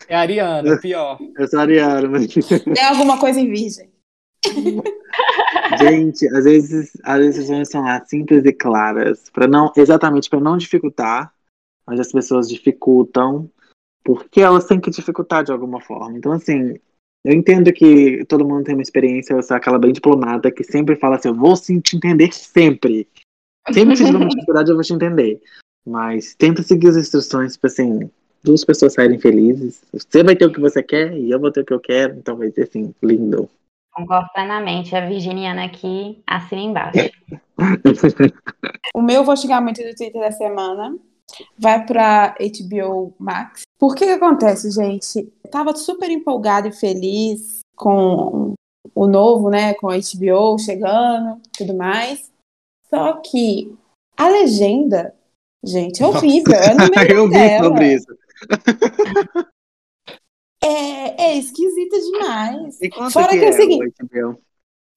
É 0.08 0.16
Ariana, 0.16 0.78
pior. 0.78 1.18
Eu 1.38 1.48
sou 1.48 1.60
Ariana, 1.60 2.08
mas. 2.08 2.26
Tem 2.34 2.84
alguma 2.84 3.18
coisa 3.18 3.40
em 3.40 3.48
virgem. 3.48 3.88
Gente, 5.78 6.26
às 6.28 6.44
vezes 6.44 6.92
as 7.04 7.18
decisões 7.20 7.68
são 7.68 7.82
lá 7.82 8.04
simples 8.04 8.44
e 8.44 8.52
claras, 8.52 9.28
para 9.30 9.46
não 9.46 9.72
exatamente 9.76 10.30
para 10.30 10.40
não 10.40 10.56
dificultar, 10.56 11.32
mas 11.86 12.00
as 12.00 12.10
pessoas 12.10 12.48
dificultam 12.48 13.50
porque 14.02 14.40
elas 14.40 14.64
têm 14.64 14.80
que 14.80 14.90
dificultar 14.90 15.44
de 15.44 15.52
alguma 15.52 15.80
forma. 15.80 16.16
Então, 16.16 16.32
assim, 16.32 16.74
eu 17.24 17.34
entendo 17.34 17.72
que 17.72 18.24
todo 18.24 18.46
mundo 18.46 18.64
tem 18.64 18.74
uma 18.74 18.82
experiência, 18.82 19.34
eu 19.34 19.42
sou 19.42 19.56
aquela 19.56 19.78
bem 19.78 19.92
diplomada 19.92 20.50
que 20.50 20.64
sempre 20.64 20.96
fala 20.96 21.16
assim: 21.16 21.28
eu 21.28 21.34
vou 21.34 21.54
sim 21.54 21.78
te 21.80 21.96
entender 21.96 22.32
sempre. 22.32 23.06
Sempre 23.72 23.96
que 23.96 24.04
tiver 24.04 24.16
uma 24.16 24.28
dificuldade, 24.28 24.70
eu 24.70 24.76
vou 24.76 24.84
te 24.84 24.92
entender. 24.92 25.40
Mas 25.86 26.34
tenta 26.34 26.62
seguir 26.62 26.88
as 26.88 26.96
instruções, 26.96 27.54
tipo 27.54 27.66
assim, 27.66 28.10
duas 28.42 28.64
pessoas 28.64 28.94
saírem 28.94 29.18
felizes. 29.18 29.82
Você 29.92 30.22
vai 30.22 30.36
ter 30.36 30.46
o 30.46 30.52
que 30.52 30.60
você 30.60 30.82
quer 30.82 31.12
e 31.16 31.30
eu 31.30 31.40
vou 31.40 31.50
ter 31.50 31.60
o 31.60 31.64
que 31.64 31.72
eu 31.72 31.80
quero, 31.80 32.18
então 32.18 32.36
vai 32.36 32.50
ser 32.50 32.62
assim, 32.62 32.94
lindo. 33.02 33.48
Concordo 33.92 34.28
plenamente. 34.32 34.94
A 34.94 35.06
Virginiana 35.06 35.64
aqui 35.64 36.22
assina 36.26 36.62
embaixo. 36.62 37.10
o 38.94 39.02
meu 39.02 39.24
vou 39.24 39.36
chegar 39.36 39.60
muito 39.60 39.82
do 39.82 39.94
Twitter 39.94 40.20
da 40.20 40.30
semana. 40.30 40.96
Vai 41.58 41.84
para 41.86 42.34
HBO 42.38 43.14
Max. 43.18 43.62
Por 43.78 43.94
que, 43.94 44.04
que 44.04 44.12
acontece, 44.12 44.70
gente? 44.70 45.32
Eu 45.44 45.50
tava 45.50 45.74
super 45.76 46.10
empolgada 46.10 46.68
e 46.68 46.72
feliz 46.72 47.60
com 47.76 48.54
o 48.94 49.06
novo, 49.06 49.48
né? 49.48 49.74
Com 49.74 49.88
a 49.88 49.96
HBO 49.96 50.58
chegando, 50.58 51.40
tudo 51.56 51.74
mais. 51.74 52.30
Só 52.92 53.20
que 53.20 53.72
a 54.16 54.28
legenda, 54.28 55.14
gente, 55.64 56.02
é 56.02 56.06
horrível. 56.06 56.52
Eu, 57.08 57.16
eu 57.16 57.28
vi 57.28 57.58
sobre 57.58 57.94
isso. 57.94 58.06
é, 60.62 61.24
é 61.24 61.36
esquisita 61.36 61.98
demais. 62.00 62.80
E 62.82 62.90
Fora 63.10 63.28
que, 63.28 63.38
que 63.38 63.44
é, 63.44 63.48
é 63.48 63.50
o 63.50 63.52
seguinte. 63.52 63.94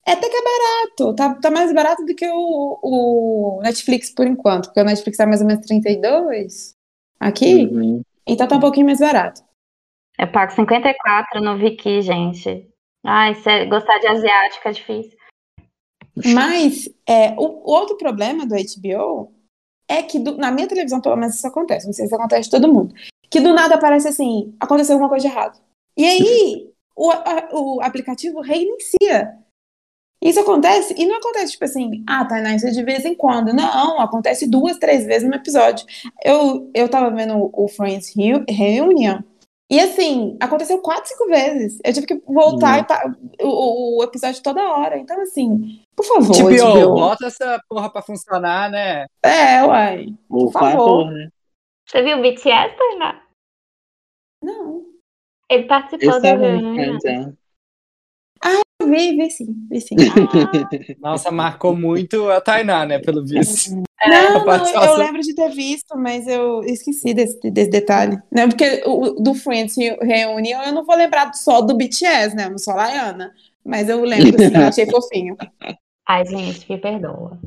É 0.06 0.12
até 0.12 0.28
que 0.28 0.36
é 0.36 0.42
barato. 0.42 1.14
Tá, 1.14 1.34
tá 1.36 1.50
mais 1.50 1.72
barato 1.72 2.04
do 2.04 2.14
que 2.14 2.26
o, 2.28 2.78
o 2.82 3.60
Netflix 3.62 4.10
por 4.10 4.26
enquanto. 4.26 4.66
Porque 4.66 4.80
o 4.80 4.84
Netflix 4.84 5.16
tá 5.16 5.26
mais 5.26 5.40
ou 5.40 5.46
menos 5.46 5.64
32 5.66 6.74
aqui. 7.18 7.64
Uhum. 7.64 8.02
Então 8.26 8.46
tá 8.46 8.56
um 8.56 8.60
pouquinho 8.60 8.86
mais 8.86 8.98
barato. 8.98 9.42
Eu 10.18 10.30
pago 10.30 10.52
54 10.52 11.40
no 11.40 11.56
Viki, 11.56 12.02
gente. 12.02 12.68
Ai, 13.04 13.34
sério, 13.36 13.68
gostar 13.68 13.98
de 13.98 14.06
asiática 14.06 14.68
é 14.68 14.72
difícil. 14.72 15.18
Mas 16.32 16.88
é, 17.08 17.30
o, 17.32 17.42
o, 17.42 17.70
outro 17.72 17.96
problema 17.96 18.46
do 18.46 18.54
HBO 18.54 19.32
é 19.88 20.02
que 20.02 20.18
do, 20.18 20.36
na 20.36 20.50
minha 20.50 20.68
televisão, 20.68 21.00
pelo 21.00 21.16
menos, 21.16 21.34
isso 21.34 21.46
acontece. 21.46 21.86
Não 21.86 21.92
sei 21.92 22.06
se 22.06 22.14
acontece 22.14 22.50
todo 22.50 22.72
mundo 22.72 22.94
que 23.34 23.40
do 23.40 23.52
nada 23.52 23.74
aparece 23.74 24.06
assim, 24.06 24.54
aconteceu 24.60 24.94
alguma 24.94 25.08
coisa 25.08 25.26
de 25.26 25.34
errado. 25.34 25.60
E 25.96 26.04
aí 26.04 26.70
o, 26.94 27.10
a, 27.10 27.48
o 27.52 27.80
aplicativo 27.82 28.40
reinicia. 28.40 29.36
Isso 30.22 30.38
acontece, 30.38 30.94
e 30.96 31.04
não 31.04 31.16
acontece 31.16 31.52
tipo 31.52 31.64
assim, 31.64 32.04
ah, 32.06 32.24
tá, 32.24 32.40
isso 32.54 32.68
é 32.68 32.70
de 32.70 32.84
vez 32.84 33.04
em 33.04 33.14
quando. 33.14 33.52
Não, 33.52 34.00
acontece 34.00 34.48
duas, 34.48 34.78
três 34.78 35.04
vezes 35.04 35.28
no 35.28 35.34
episódio. 35.34 35.84
Eu, 36.24 36.70
eu 36.72 36.88
tava 36.88 37.10
vendo 37.10 37.50
o 37.52 37.66
Friends 37.66 38.14
Reunion, 38.14 39.18
e 39.68 39.80
assim, 39.80 40.36
aconteceu 40.40 40.78
quatro, 40.78 41.08
cinco 41.08 41.26
vezes. 41.26 41.78
Eu 41.84 41.92
tive 41.92 42.06
que 42.06 42.22
voltar 42.26 42.86
hum. 43.06 43.14
o, 43.42 43.98
o, 43.98 44.04
episódio 44.04 44.42
toda 44.42 44.62
hora. 44.62 44.96
Então, 44.96 45.20
assim, 45.20 45.82
por 45.96 46.04
favor. 46.04 46.34
Tipo, 46.34 46.48
HBO. 46.48 46.94
bota 46.94 47.26
essa 47.26 47.60
porra 47.68 47.90
pra 47.90 48.02
funcionar, 48.02 48.70
né? 48.70 49.06
É, 49.22 49.64
uai. 49.64 50.06
Por, 50.28 50.50
por 50.50 50.52
favor. 50.52 51.10
né? 51.10 51.28
Você 51.86 52.02
viu 52.02 52.18
o 52.18 52.22
BTS, 52.22 52.76
Tainá? 52.76 53.22
Não. 54.42 54.82
Ele 55.50 55.64
participou 55.64 56.20
da 56.20 56.34
reunião. 56.34 56.98
Ah, 58.42 58.60
eu 58.80 58.88
vi, 58.88 59.16
vi 59.16 59.30
sim, 59.30 59.46
vi 59.70 59.80
sim. 59.80 59.96
Ah. 60.00 60.94
Nossa, 61.00 61.30
marcou 61.30 61.76
muito 61.76 62.28
a 62.30 62.40
Tainá, 62.40 62.84
né, 62.84 62.98
pelo 62.98 63.24
visto. 63.24 63.72
É. 63.72 63.84
Não, 64.06 64.44
não, 64.44 64.84
eu 64.84 64.96
lembro 64.98 65.22
de 65.22 65.34
ter 65.34 65.48
visto, 65.50 65.96
mas 65.96 66.26
eu 66.26 66.62
esqueci 66.64 67.14
desse, 67.14 67.50
desse 67.50 67.70
detalhe. 67.70 68.18
Né? 68.30 68.46
Porque 68.46 68.82
o, 68.84 69.12
do 69.12 69.32
Friends 69.34 69.76
Reunião 70.02 70.62
eu 70.62 70.72
não 70.72 70.84
vou 70.84 70.94
lembrar 70.94 71.32
só 71.32 71.62
do 71.62 71.74
BTS, 71.74 72.36
né? 72.36 72.44
Eu 72.44 72.50
não 72.50 72.58
sou 72.58 72.74
a 72.74 72.76
Laiana. 72.76 73.32
Mas 73.64 73.88
eu 73.88 74.04
lembro, 74.04 74.42
eu 74.42 74.66
achei 74.66 74.84
fofinho. 74.90 75.36
Ai, 76.06 76.24
gente, 76.26 76.70
me 76.70 76.78
perdoa. 76.78 77.38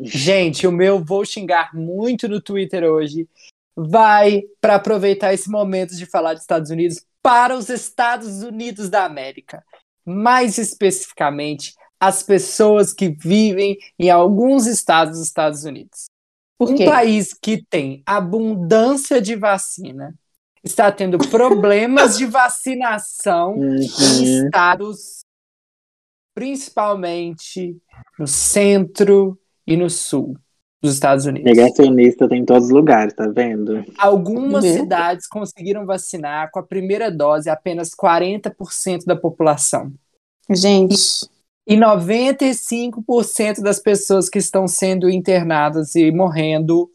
Gente, 0.00 0.66
o 0.66 0.72
meu 0.72 1.02
vou 1.04 1.24
xingar 1.24 1.74
muito 1.74 2.28
no 2.28 2.40
Twitter 2.40 2.84
hoje 2.84 3.28
vai 3.76 4.42
para 4.60 4.74
aproveitar 4.74 5.32
esse 5.32 5.48
momento 5.48 5.94
de 5.94 6.04
falar 6.04 6.34
dos 6.34 6.42
Estados 6.42 6.70
Unidos 6.70 7.04
para 7.22 7.56
os 7.56 7.68
Estados 7.68 8.42
Unidos 8.42 8.88
da 8.88 9.04
América. 9.04 9.62
Mais 10.04 10.58
especificamente, 10.58 11.74
as 12.00 12.22
pessoas 12.22 12.92
que 12.92 13.08
vivem 13.08 13.76
em 13.98 14.10
alguns 14.10 14.66
estados 14.66 15.18
dos 15.18 15.26
Estados 15.26 15.64
Unidos. 15.64 16.06
Um 16.60 16.84
país 16.84 17.32
que 17.32 17.64
tem 17.70 18.02
abundância 18.04 19.20
de 19.20 19.36
vacina 19.36 20.14
está 20.64 20.90
tendo 20.90 21.18
problemas 21.18 22.18
de 22.18 22.26
vacinação 22.26 23.52
uhum. 23.52 23.76
em 23.76 24.44
estados, 24.44 25.20
principalmente 26.38 27.76
no 28.16 28.28
centro 28.28 29.36
e 29.66 29.76
no 29.76 29.90
sul 29.90 30.38
dos 30.80 30.94
Estados 30.94 31.26
Unidos. 31.26 31.52
Negacionista 31.52 32.28
tem 32.28 32.42
em 32.42 32.44
todos 32.44 32.66
os 32.66 32.70
lugares, 32.70 33.12
tá 33.12 33.26
vendo? 33.26 33.84
Algumas 33.98 34.64
uhum. 34.64 34.72
cidades 34.72 35.26
conseguiram 35.26 35.84
vacinar 35.84 36.48
com 36.52 36.60
a 36.60 36.62
primeira 36.62 37.10
dose 37.10 37.50
apenas 37.50 37.90
40% 37.90 39.04
da 39.04 39.16
população. 39.16 39.92
Gente. 40.48 41.28
E 41.66 41.76
95% 41.76 43.60
das 43.60 43.80
pessoas 43.80 44.28
que 44.28 44.38
estão 44.38 44.68
sendo 44.68 45.10
internadas 45.10 45.96
e 45.96 46.12
morrendo 46.12 46.88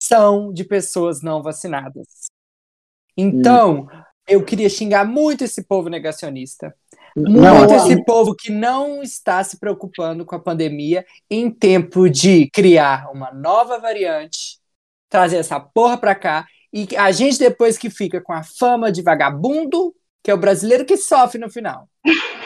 são 0.00 0.52
de 0.52 0.62
pessoas 0.62 1.22
não 1.22 1.42
vacinadas. 1.42 2.06
Então, 3.16 3.80
hum. 3.80 3.88
eu 4.28 4.44
queria 4.44 4.70
xingar 4.70 5.04
muito 5.04 5.42
esse 5.42 5.64
povo 5.64 5.88
negacionista. 5.88 6.72
Muito 7.16 7.72
esse 7.72 8.04
povo 8.04 8.34
que 8.34 8.52
não 8.52 9.02
está 9.02 9.42
se 9.42 9.58
preocupando 9.58 10.24
com 10.26 10.36
a 10.36 10.40
pandemia 10.40 11.04
em 11.30 11.50
tempo 11.50 12.10
de 12.10 12.50
criar 12.50 13.10
uma 13.10 13.32
nova 13.32 13.78
variante, 13.78 14.58
trazer 15.08 15.38
essa 15.38 15.58
porra 15.58 15.96
pra 15.96 16.14
cá, 16.14 16.44
e 16.70 16.86
a 16.94 17.10
gente 17.10 17.38
depois 17.38 17.78
que 17.78 17.88
fica 17.88 18.20
com 18.20 18.34
a 18.34 18.42
fama 18.42 18.92
de 18.92 19.00
vagabundo, 19.00 19.94
que 20.22 20.30
é 20.30 20.34
o 20.34 20.38
brasileiro 20.38 20.84
que 20.84 20.98
sofre 20.98 21.40
no 21.40 21.48
final. 21.48 21.88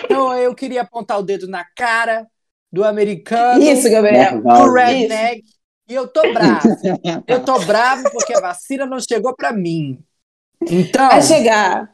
Então 0.05 0.33
eu 0.35 0.55
queria 0.55 0.83
apontar 0.83 1.19
o 1.19 1.23
dedo 1.23 1.49
na 1.49 1.65
cara 1.77 2.27
do 2.73 2.85
americano, 2.85 3.61
Isso, 3.61 3.91
Gabriel. 3.91 4.41
do 4.41 4.73
redneck, 4.73 5.43
E 5.89 5.95
eu 5.95 6.07
tô 6.07 6.21
bravo. 6.33 6.69
Eu 7.27 7.45
tô 7.45 7.59
bravo 7.61 8.05
porque 8.13 8.33
a 8.37 8.41
vacina 8.41 8.87
não 8.87 9.01
chegou 9.01 9.35
pra 9.35 9.53
mim. 9.53 9.99
Então, 10.63 11.09
Vai 11.09 11.23
chegar. 11.23 11.91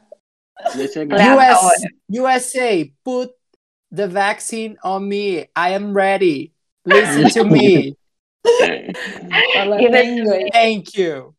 US, 0.75 1.83
USA, 2.09 2.91
put 3.03 3.31
the 3.91 4.07
vaccine 4.07 4.77
on 4.83 5.07
me. 5.07 5.45
I 5.55 5.75
am 5.75 5.93
ready. 5.93 6.53
Listen 6.85 7.29
to 7.29 7.43
me. 7.43 7.95
Fala 9.53 9.81
inglês. 9.81 10.49
Thank 10.51 10.97
you. 10.97 11.35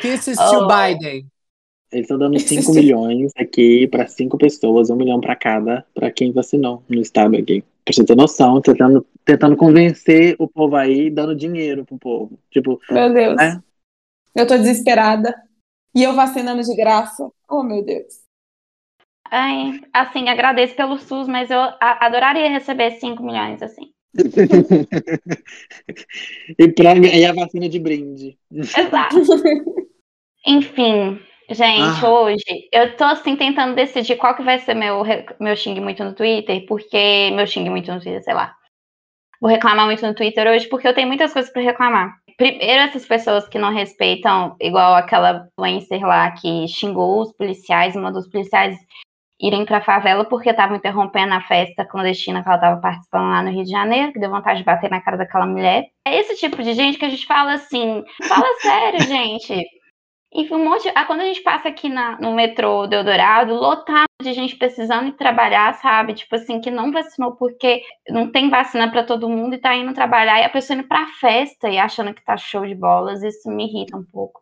Kisses 0.00 0.38
Oh. 0.38 0.60
to 0.60 0.68
Biden. 0.68 1.26
Eles 1.92 2.04
estão 2.04 2.18
dando 2.18 2.38
5 2.38 2.72
milhões 2.72 3.32
aqui 3.36 3.88
para 3.88 4.06
cinco 4.06 4.38
pessoas, 4.38 4.90
um 4.90 4.96
milhão 4.96 5.20
para 5.20 5.34
cada, 5.34 5.84
para 5.92 6.08
quem 6.12 6.30
vacinou 6.32 6.84
no 6.88 7.00
estado 7.00 7.36
aqui. 7.36 7.64
Pra 7.84 7.92
você 7.92 8.04
ter 8.04 8.16
noção, 8.16 8.60
tentando, 8.60 9.04
tentando 9.24 9.56
convencer 9.56 10.36
o 10.38 10.46
povo 10.46 10.76
aí, 10.76 11.10
dando 11.10 11.34
dinheiro 11.34 11.84
pro 11.84 11.98
povo. 11.98 12.38
Tipo, 12.48 12.80
Meu 12.90 13.12
Deus. 13.12 13.40
É. 13.40 13.60
Eu 14.36 14.46
tô 14.46 14.56
desesperada. 14.56 15.34
E 15.92 16.04
eu 16.04 16.14
vacinando 16.14 16.62
de 16.62 16.76
graça. 16.76 17.28
Oh, 17.48 17.64
meu 17.64 17.84
Deus. 17.84 18.19
Ai, 19.30 19.80
assim, 19.92 20.28
agradeço 20.28 20.74
pelo 20.74 20.98
SUS, 20.98 21.28
mas 21.28 21.50
eu 21.50 21.60
adoraria 21.80 22.50
receber 22.50 22.92
5 22.92 23.22
milhões, 23.22 23.62
assim. 23.62 23.92
e, 26.58 26.68
pra, 26.72 26.96
e 26.96 27.24
a 27.24 27.32
vacina 27.32 27.68
de 27.68 27.78
brinde. 27.78 28.36
Exato. 28.52 29.16
Enfim, 30.44 31.20
gente, 31.48 32.04
Ah. 32.04 32.08
hoje 32.08 32.42
eu 32.72 32.96
tô 32.96 33.04
assim 33.04 33.36
tentando 33.36 33.76
decidir 33.76 34.16
qual 34.16 34.34
que 34.34 34.42
vai 34.42 34.58
ser 34.58 34.74
meu, 34.74 35.04
meu 35.38 35.56
xingue 35.56 35.80
muito 35.80 36.02
no 36.02 36.14
Twitter, 36.14 36.64
porque. 36.66 37.30
Meu 37.32 37.46
xingue 37.46 37.70
muito 37.70 37.92
no 37.92 38.00
Twitter, 38.00 38.22
sei 38.24 38.34
lá. 38.34 38.52
Vou 39.40 39.48
reclamar 39.50 39.86
muito 39.86 40.04
no 40.04 40.14
Twitter 40.14 40.46
hoje, 40.48 40.66
porque 40.68 40.88
eu 40.88 40.94
tenho 40.94 41.06
muitas 41.06 41.32
coisas 41.32 41.52
pra 41.52 41.62
reclamar. 41.62 42.16
Primeiro, 42.36 42.82
essas 42.82 43.06
pessoas 43.06 43.48
que 43.48 43.58
não 43.58 43.72
respeitam, 43.72 44.56
igual 44.60 44.94
aquela 44.94 45.46
influencer 45.52 46.00
lá 46.00 46.30
que 46.32 46.66
xingou 46.68 47.22
os 47.22 47.32
policiais, 47.32 47.94
mandou 47.94 48.20
os 48.20 48.28
policiais 48.28 48.76
irem 49.40 49.64
pra 49.64 49.80
favela 49.80 50.24
porque 50.24 50.50
estavam 50.50 50.76
interrompendo 50.76 51.34
a 51.34 51.40
festa 51.40 51.84
clandestina 51.84 52.42
que 52.42 52.48
ela 52.48 52.56
estava 52.56 52.80
participando 52.80 53.30
lá 53.30 53.42
no 53.42 53.50
Rio 53.50 53.64
de 53.64 53.70
Janeiro, 53.70 54.12
que 54.12 54.18
deu 54.20 54.30
vontade 54.30 54.58
de 54.60 54.64
bater 54.64 54.90
na 54.90 55.00
cara 55.00 55.16
daquela 55.16 55.46
mulher. 55.46 55.86
É 56.06 56.18
esse 56.18 56.36
tipo 56.36 56.62
de 56.62 56.74
gente 56.74 56.98
que 56.98 57.04
a 57.04 57.08
gente 57.10 57.26
fala 57.26 57.54
assim, 57.54 58.04
fala 58.28 58.46
sério, 58.60 59.00
gente. 59.02 59.64
Enfim, 60.32 60.54
um 60.54 60.64
monte. 60.64 60.88
Ah, 60.94 61.04
quando 61.06 61.22
a 61.22 61.24
gente 61.24 61.42
passa 61.42 61.68
aqui 61.68 61.88
na- 61.88 62.18
no 62.20 62.32
metrô 62.34 62.86
do 62.86 62.94
Eldorado, 62.94 63.54
lotado 63.54 64.06
de 64.22 64.32
gente 64.32 64.54
precisando 64.56 65.08
ir 65.08 65.12
trabalhar, 65.16 65.74
sabe? 65.74 66.14
Tipo 66.14 66.36
assim, 66.36 66.60
que 66.60 66.70
não 66.70 66.92
vacinou 66.92 67.34
porque 67.36 67.82
não 68.08 68.30
tem 68.30 68.48
vacina 68.48 68.90
pra 68.90 69.02
todo 69.02 69.28
mundo 69.28 69.54
e 69.54 69.58
tá 69.58 69.74
indo 69.74 69.92
trabalhar 69.94 70.40
e 70.40 70.44
a 70.44 70.48
pessoa 70.50 70.78
indo 70.78 70.86
pra 70.86 71.06
festa 71.20 71.68
e 71.68 71.78
achando 71.78 72.14
que 72.14 72.24
tá 72.24 72.36
show 72.36 72.64
de 72.64 72.74
bolas, 72.76 73.22
isso 73.24 73.50
me 73.50 73.64
irrita 73.66 73.96
um 73.96 74.04
pouco. 74.04 74.40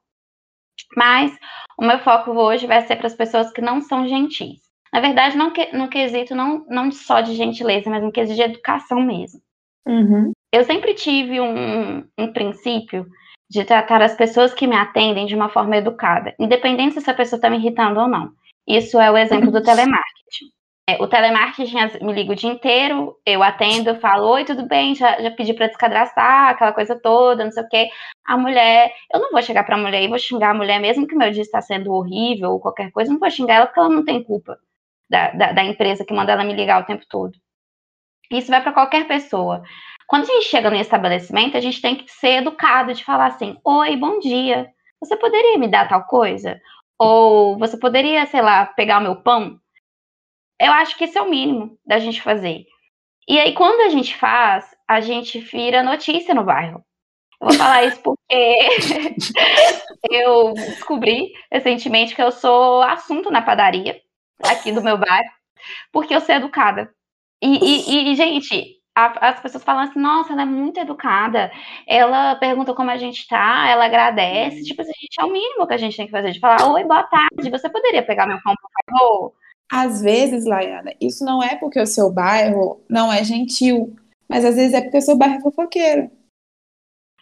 Mas 0.97 1.37
o 1.79 1.85
meu 1.85 1.99
foco 2.01 2.33
hoje 2.33 2.67
vai 2.67 2.83
ser 2.83 2.97
para 2.97 3.07
as 3.07 3.15
pessoas 3.15 3.51
que 3.53 3.61
não 3.63 3.81
são 3.81 4.07
gentis. 4.07 4.68
Na 4.93 5.01
verdade, 5.01 5.37
não 5.37 5.51
que, 5.51 5.75
no 5.77 5.89
quesito 5.89 6.35
não, 6.35 6.65
não 6.69 6.91
só 6.91 7.21
de 7.21 7.35
gentileza, 7.35 7.91
mas 7.91 8.03
no 8.03 8.13
quesito 8.13 8.37
de 8.37 8.43
educação 8.43 9.01
mesmo. 9.01 9.41
Uhum. 9.87 10.33
Eu 10.53 10.65
sempre 10.65 10.95
tive 10.95 11.41
um, 11.41 12.05
um 12.19 12.33
princípio 12.33 13.07
de 13.51 13.65
tratar 13.65 14.03
as 14.03 14.15
pessoas 14.15 14.53
que 14.53 14.67
me 14.67 14.77
atendem 14.77 15.27
de 15.27 15.35
uma 15.35 15.49
forma 15.49 15.77
educada, 15.77 16.35
independente 16.39 16.93
se 16.93 16.99
essa 16.99 17.15
pessoa 17.15 17.39
está 17.39 17.49
me 17.49 17.57
irritando 17.57 18.01
ou 18.01 18.09
não. 18.09 18.31
Isso 18.67 19.01
é 19.01 19.11
o 19.11 19.17
exemplo 19.17 19.51
do 19.51 19.63
telemarketing. 19.63 20.53
É, 20.91 21.03
o 21.03 21.07
telemarketing 21.07 22.05
me 22.05 22.13
liga 22.13 22.33
o 22.33 22.35
dia 22.35 22.51
inteiro, 22.51 23.15
eu 23.25 23.43
atendo, 23.43 23.91
eu 23.91 24.01
falo, 24.01 24.27
oi, 24.29 24.45
tudo 24.45 24.67
bem, 24.67 24.95
já, 24.95 25.21
já 25.21 25.31
pedi 25.31 25.53
para 25.53 25.67
descadastrar, 25.67 26.51
aquela 26.51 26.73
coisa 26.73 26.99
toda, 26.99 27.45
não 27.45 27.53
sei 27.53 27.63
o 27.63 27.69
quê. 27.69 27.89
A 28.27 28.37
mulher, 28.37 28.91
eu 29.13 29.21
não 29.21 29.31
vou 29.31 29.43
chegar 29.43 29.65
para 29.65 29.77
a 29.77 29.79
mulher 29.79 30.03
e 30.03 30.09
vou 30.09 30.19
xingar 30.19 30.51
a 30.51 30.55
mulher, 30.55 30.81
mesmo 30.81 31.07
que 31.07 31.15
o 31.15 31.19
meu 31.19 31.31
dia 31.31 31.43
está 31.43 31.61
sendo 31.61 31.93
horrível 31.93 32.53
ou 32.53 32.61
qualquer 32.61 32.91
coisa, 32.91 33.11
não 33.11 33.19
vou 33.19 33.31
xingar 33.31 33.55
ela 33.55 33.67
porque 33.67 33.81
ela 33.81 33.89
não 33.89 34.05
tem 34.05 34.23
culpa 34.23 34.59
da, 35.09 35.31
da, 35.31 35.53
da 35.53 35.65
empresa 35.65 36.05
que 36.05 36.15
manda 36.15 36.33
ela 36.33 36.45
me 36.45 36.55
ligar 36.55 36.83
o 36.83 36.87
tempo 36.87 37.05
todo. 37.09 37.33
Isso 38.31 38.51
vai 38.51 38.63
para 38.63 38.73
qualquer 38.73 39.07
pessoa. 39.07 39.63
Quando 40.07 40.25
a 40.25 40.27
gente 40.27 40.47
chega 40.47 40.71
no 40.71 40.77
estabelecimento, 40.77 41.57
a 41.57 41.61
gente 41.61 41.81
tem 41.81 41.97
que 41.97 42.11
ser 42.11 42.39
educado 42.39 42.93
de 42.93 43.05
falar 43.05 43.27
assim: 43.27 43.57
Oi, 43.65 43.97
bom 43.97 44.19
dia. 44.19 44.71
Você 45.01 45.17
poderia 45.17 45.59
me 45.59 45.69
dar 45.69 45.89
tal 45.89 46.05
coisa? 46.05 46.61
Ou 46.99 47.57
você 47.59 47.79
poderia, 47.79 48.27
sei 48.27 48.43
lá, 48.43 48.67
pegar 48.67 48.99
o 48.99 49.03
meu 49.03 49.17
pão? 49.17 49.59
Eu 50.61 50.73
acho 50.73 50.97
que 50.97 51.05
esse 51.05 51.17
é 51.17 51.23
o 51.23 51.31
mínimo 51.31 51.79
da 51.87 51.99
gente 51.99 52.21
fazer. 52.21 52.67
E 53.29 53.39
aí, 53.39 53.55
quando 53.55 53.83
a 53.83 53.89
gente 53.91 54.17
faz, 54.17 54.75
a 54.89 55.01
gente 55.01 55.39
vira 55.39 55.83
notícia 55.83 56.35
no 56.35 56.45
bairro. 56.45 56.83
Eu 57.41 57.49
vou 57.49 57.57
falar 57.57 57.85
isso 57.85 58.01
porque 58.03 58.19
eu 60.11 60.53
descobri 60.55 61.33
recentemente 61.53 62.15
que 62.15 62.23
eu 62.23 62.33
sou 62.33 62.83
assunto 62.83 63.31
na 63.31 63.43
padaria 63.43 64.01
aqui 64.45 64.73
do 64.73 64.83
meu 64.83 64.99
bairro, 64.99 65.31
porque 65.93 66.15
eu 66.15 66.21
sou 66.21 66.35
educada. 66.35 66.91
E, 67.43 67.49
e- 67.49 68.13
e, 68.13 68.17
gente, 68.17 68.77
a- 68.97 69.29
as 69.31 69.41
pessoas 69.41 69.63
falam 69.65 69.83
assim, 69.85 70.01
nossa, 70.01 70.33
ela 70.33 70.43
é 70.43 70.47
muito 70.47 70.81
educada, 70.81 71.51
ela 71.87 72.35
pergunta 72.37 72.75
como 72.75 72.91
a 72.91 72.97
gente 72.97 73.27
tá, 73.29 73.69
ela 73.69 73.85
agradece. 73.87 74.65
Tipo 74.65 74.83
assim, 74.83 74.93
gente, 75.01 75.21
é 75.21 75.25
o 75.25 75.33
mínimo 75.33 75.67
que 75.67 75.75
a 75.75 75.79
gente 75.79 75.97
tem 75.97 76.07
que 76.07 76.13
fazer, 76.13 76.33
de 76.33 76.41
falar, 76.41 76.69
oi, 76.73 76.85
boa 76.85 77.05
tarde, 77.05 77.51
você 77.51 77.69
poderia 77.71 78.03
pegar 78.05 78.27
meu 78.27 78.39
pão, 78.43 78.55
por 78.61 78.71
favor? 78.99 79.35
Às 79.71 80.01
vezes, 80.01 80.47
Laiana, 80.47 80.93
isso 81.01 81.25
não 81.25 81.43
é 81.43 81.55
porque 81.57 81.79
o 81.81 81.87
seu 81.87 82.11
bairro 82.13 82.83
não 82.89 83.13
é 83.13 83.23
gentil, 83.23 83.95
mas 84.29 84.45
às 84.45 84.57
vezes 84.57 84.73
é 84.75 84.81
porque 84.81 84.99
o 84.99 85.03
seu 85.03 85.17
bairro 85.17 85.37
é 85.37 85.41
fofoqueiro. 85.41 86.11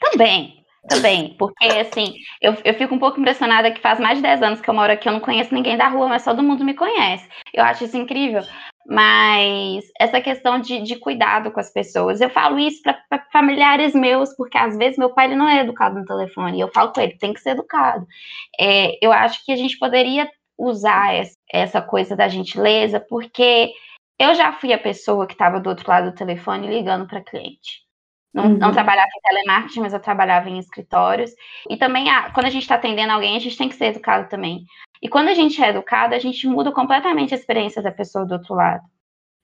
Também, 0.01 0.56
também, 0.89 1.35
porque 1.39 1.67
assim, 1.67 2.15
eu, 2.41 2.57
eu 2.65 2.75
fico 2.75 2.95
um 2.95 2.99
pouco 2.99 3.21
impressionada 3.21 3.71
que 3.71 3.81
faz 3.81 3.99
mais 3.99 4.19
de 4.19 4.23
10 4.23 4.43
anos 4.43 4.61
que 4.61 4.69
eu 4.69 4.75
moro 4.75 4.93
aqui, 4.93 5.09
eu 5.09 5.13
não 5.13 5.21
conheço 5.21 5.55
ninguém 5.55 5.77
da 5.77 5.89
rua, 5.89 6.09
mas 6.09 6.25
todo 6.25 6.43
mundo 6.43 6.65
me 6.65 6.75
conhece. 6.75 7.29
Eu 7.53 7.65
acho 7.65 7.85
isso 7.85 7.97
incrível. 7.97 8.43
Mas 8.89 9.85
essa 10.01 10.21
questão 10.21 10.61
de, 10.61 10.81
de 10.81 10.97
cuidado 10.97 11.51
com 11.51 11.59
as 11.59 11.73
pessoas, 11.73 12.21
eu 12.21 12.31
falo 12.31 12.59
isso 12.59 12.81
para 12.83 13.27
familiares 13.33 13.95
meus, 13.95 14.35
porque 14.37 14.57
às 14.57 14.77
vezes 14.77 14.97
meu 14.97 15.11
pai 15.11 15.27
ele 15.27 15.37
não 15.37 15.49
é 15.49 15.61
educado 15.61 15.99
no 15.99 16.05
telefone, 16.05 16.59
e 16.59 16.61
eu 16.61 16.71
falo 16.73 16.93
com 16.93 17.01
ele, 17.01 17.19
tem 17.19 17.33
que 17.33 17.41
ser 17.41 17.51
educado. 17.51 18.07
É, 18.59 18.97
eu 19.05 19.13
acho 19.13 19.45
que 19.45 19.53
a 19.53 19.57
gente 19.57 19.77
poderia 19.79 20.31
usar 20.57 21.15
essa, 21.15 21.35
essa 21.53 21.83
coisa 21.83 22.15
da 22.15 22.29
gentileza, 22.29 23.01
porque 23.01 23.73
eu 24.19 24.35
já 24.35 24.53
fui 24.53 24.73
a 24.73 24.79
pessoa 24.79 25.27
que 25.27 25.35
estava 25.35 25.61
do 25.61 25.69
outro 25.69 25.89
lado 25.89 26.11
do 26.11 26.17
telefone 26.17 26.69
ligando 26.69 27.07
para 27.07 27.21
cliente. 27.21 27.86
Não, 28.37 28.51
não 28.51 28.69
Uhum. 28.69 28.75
trabalhava 28.75 29.09
em 29.17 29.21
telemarketing, 29.23 29.81
mas 29.81 29.95
eu 29.95 30.01
trabalhava 30.01 30.51
em 30.51 30.59
escritórios. 30.59 31.31
E 31.71 31.77
também, 31.79 32.11
ah, 32.11 32.31
quando 32.35 32.45
a 32.45 32.51
gente 32.51 32.63
está 32.63 32.75
atendendo 32.75 33.11
alguém, 33.15 33.35
a 33.35 33.39
gente 33.39 33.57
tem 33.57 33.67
que 33.67 33.75
ser 33.75 33.87
educado 33.87 34.29
também. 34.29 34.67
E 35.01 35.09
quando 35.09 35.29
a 35.29 35.35
gente 35.35 35.63
é 35.65 35.71
educado, 35.71 36.15
a 36.15 36.19
gente 36.19 36.47
muda 36.47 36.71
completamente 36.71 37.33
a 37.33 37.37
experiência 37.37 37.81
da 37.81 37.91
pessoa 37.91 38.27
do 38.27 38.35
outro 38.35 38.55
lado. 38.55 38.83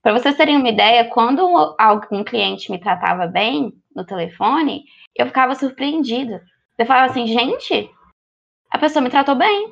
Para 0.03 0.13
vocês 0.13 0.37
terem 0.37 0.57
uma 0.57 0.69
ideia, 0.69 1.05
quando 1.09 1.41
algum 1.79 2.23
cliente 2.23 2.69
me 2.69 2.77
tratava 2.77 3.25
bem 3.25 3.73
no 3.95 4.05
telefone, 4.05 4.83
eu 5.15 5.25
ficava 5.25 5.55
surpreendida. 5.55 6.43
Eu 6.77 6.85
falava 6.85 7.09
assim, 7.09 7.25
gente, 7.25 7.89
a 8.69 8.77
pessoa 8.77 9.01
me 9.01 9.09
tratou 9.09 9.33
bem. 9.33 9.71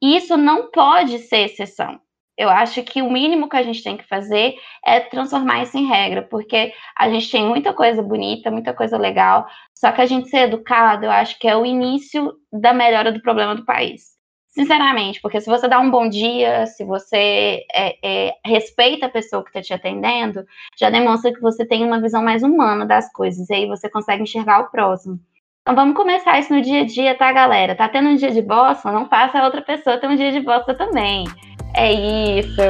E 0.00 0.16
isso 0.16 0.36
não 0.38 0.70
pode 0.70 1.18
ser 1.18 1.44
exceção. 1.46 2.00
Eu 2.36 2.48
acho 2.48 2.82
que 2.82 3.00
o 3.00 3.10
mínimo 3.10 3.48
que 3.48 3.56
a 3.56 3.62
gente 3.62 3.82
tem 3.82 3.96
que 3.96 4.08
fazer 4.08 4.54
é 4.84 5.00
transformar 5.00 5.62
isso 5.62 5.78
em 5.78 5.86
regra, 5.86 6.22
porque 6.22 6.72
a 6.98 7.08
gente 7.08 7.30
tem 7.30 7.46
muita 7.46 7.72
coisa 7.72 8.02
bonita, 8.02 8.50
muita 8.50 8.74
coisa 8.74 8.98
legal, 8.98 9.46
só 9.74 9.92
que 9.92 10.00
a 10.00 10.06
gente 10.06 10.28
ser 10.28 10.48
educado, 10.48 11.04
eu 11.04 11.10
acho 11.10 11.38
que 11.38 11.46
é 11.46 11.56
o 11.56 11.64
início 11.64 12.34
da 12.52 12.72
melhora 12.72 13.12
do 13.12 13.22
problema 13.22 13.54
do 13.54 13.64
país. 13.64 14.14
Sinceramente, 14.48 15.20
porque 15.20 15.40
se 15.40 15.50
você 15.50 15.66
dá 15.66 15.80
um 15.80 15.90
bom 15.90 16.08
dia, 16.08 16.64
se 16.66 16.84
você 16.84 17.64
é, 17.74 17.98
é, 18.04 18.34
respeita 18.44 19.06
a 19.06 19.10
pessoa 19.10 19.42
que 19.42 19.50
está 19.50 19.60
te 19.60 19.74
atendendo, 19.74 20.46
já 20.78 20.90
demonstra 20.90 21.32
que 21.34 21.40
você 21.40 21.66
tem 21.66 21.84
uma 21.84 22.00
visão 22.00 22.22
mais 22.22 22.42
humana 22.42 22.86
das 22.86 23.10
coisas, 23.12 23.50
e 23.50 23.54
aí 23.54 23.66
você 23.66 23.88
consegue 23.88 24.22
enxergar 24.22 24.60
o 24.60 24.70
próximo. 24.70 25.18
Então 25.66 25.74
vamos 25.74 25.96
começar 25.96 26.38
isso 26.38 26.52
no 26.52 26.60
dia 26.60 26.82
a 26.82 26.84
dia, 26.84 27.16
tá, 27.16 27.32
galera? 27.32 27.74
Tá 27.74 27.88
tendo 27.88 28.10
um 28.10 28.16
dia 28.16 28.30
de 28.30 28.42
bosta? 28.42 28.92
Não 28.92 29.08
faça 29.08 29.38
a 29.38 29.46
outra 29.46 29.62
pessoa 29.62 29.96
ter 29.96 30.06
um 30.06 30.14
dia 30.14 30.30
de 30.30 30.40
bosta 30.40 30.74
também. 30.74 31.24
É 31.72 31.90
isso. 31.90 32.60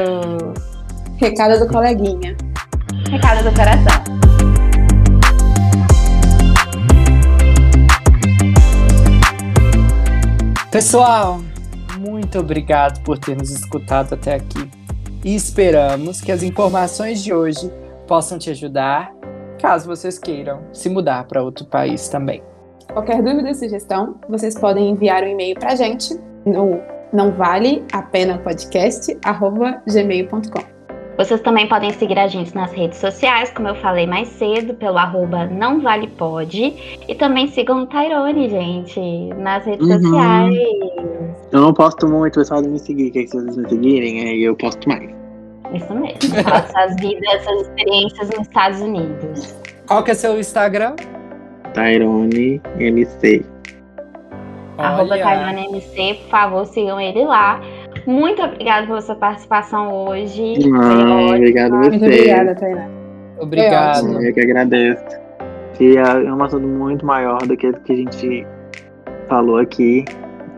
Recado 1.16 1.58
do 1.58 1.66
coleguinha. 1.66 2.36
Recado 3.10 3.42
do 3.42 3.52
coração. 3.52 4.04
Pessoal, 10.70 11.40
muito 11.98 12.38
obrigado 12.38 13.02
por 13.02 13.18
ter 13.18 13.36
nos 13.36 13.50
escutado 13.50 14.12
até 14.12 14.34
aqui. 14.36 14.70
E 15.24 15.34
esperamos 15.34 16.20
que 16.20 16.30
as 16.30 16.44
informações 16.44 17.24
de 17.24 17.34
hoje 17.34 17.72
possam 18.06 18.38
te 18.38 18.50
ajudar, 18.50 19.12
caso 19.60 19.88
vocês 19.88 20.16
queiram 20.16 20.68
se 20.72 20.88
mudar 20.88 21.24
para 21.24 21.42
outro 21.42 21.66
país 21.66 22.08
também. 22.08 22.53
Qualquer 22.92 23.22
dúvida 23.22 23.48
ou 23.48 23.54
sugestão, 23.54 24.14
vocês 24.28 24.58
podem 24.58 24.90
enviar 24.90 25.22
um 25.22 25.28
e-mail 25.28 25.54
pra 25.58 25.74
gente 25.74 26.18
no 26.46 26.80
não 27.12 27.30
vale 27.30 27.84
a 27.92 28.02
pena 28.02 28.38
podcast 28.38 29.16
gmail.com. 29.86 30.74
Vocês 31.16 31.40
também 31.42 31.68
podem 31.68 31.92
seguir 31.92 32.18
a 32.18 32.26
gente 32.26 32.52
nas 32.56 32.72
redes 32.72 32.98
sociais, 32.98 33.48
como 33.52 33.68
eu 33.68 33.76
falei 33.76 34.04
mais 34.04 34.26
cedo, 34.30 34.74
pelo 34.74 34.98
arroba 34.98 35.46
não 35.46 35.80
vale 35.80 36.08
pode. 36.08 36.74
E 37.08 37.14
também 37.14 37.46
sigam 37.46 37.84
o 37.84 37.86
Tyrone, 37.86 38.48
gente, 38.50 39.00
nas 39.36 39.64
redes 39.64 39.86
Uhum. 39.88 40.02
sociais. 40.02 40.54
Eu 41.52 41.60
não 41.60 41.72
posto 41.72 42.08
muito, 42.08 42.40
pessoal 42.40 42.62
de 42.62 42.68
me 42.68 42.80
seguir, 42.80 43.12
que 43.12 43.28
se 43.28 43.36
vocês 43.40 43.56
me 43.56 43.68
seguirem, 43.68 44.22
aí 44.28 44.42
eu 44.42 44.56
posto 44.56 44.88
mais. 44.88 45.08
Isso 45.72 45.94
mesmo. 45.94 46.18
Suas 46.72 46.96
vidas, 47.00 47.44
suas 47.44 47.60
experiências 47.62 48.30
nos 48.30 48.40
Estados 48.48 48.80
Unidos. 48.80 49.54
Qual 49.86 50.02
que 50.02 50.10
é 50.10 50.14
seu 50.14 50.36
Instagram? 50.38 50.96
Tyrone 51.74 52.60
MC. 52.78 53.44
Arroba 54.78 55.14
Olha, 55.14 55.22
Tyrone 55.24 55.66
MC, 55.68 56.14
por 56.22 56.30
favor, 56.30 56.66
sigam 56.66 57.00
ele 57.00 57.24
lá. 57.24 57.60
Muito 58.06 58.42
obrigada 58.42 58.86
pela 58.86 59.00
sua 59.00 59.14
participação 59.14 59.92
hoje. 60.06 60.54
Foi 60.60 60.70
Ah, 60.72 61.34
obrigado 61.36 61.74
a 61.74 61.76
Muito 61.76 61.98
você. 61.98 62.04
obrigada, 62.06 62.54
Tainá. 62.54 62.88
Obrigado. 63.38 64.22
Eu 64.22 64.34
que 64.34 64.40
agradeço. 64.40 65.04
Que 65.74 65.96
é 65.98 66.32
um 66.32 66.42
assunto 66.42 66.66
muito 66.66 67.04
maior 67.04 67.38
do 67.46 67.56
que 67.56 67.68
o 67.68 67.72
que 67.80 67.92
a 67.92 67.96
gente 67.96 68.46
falou 69.28 69.58
aqui. 69.58 70.04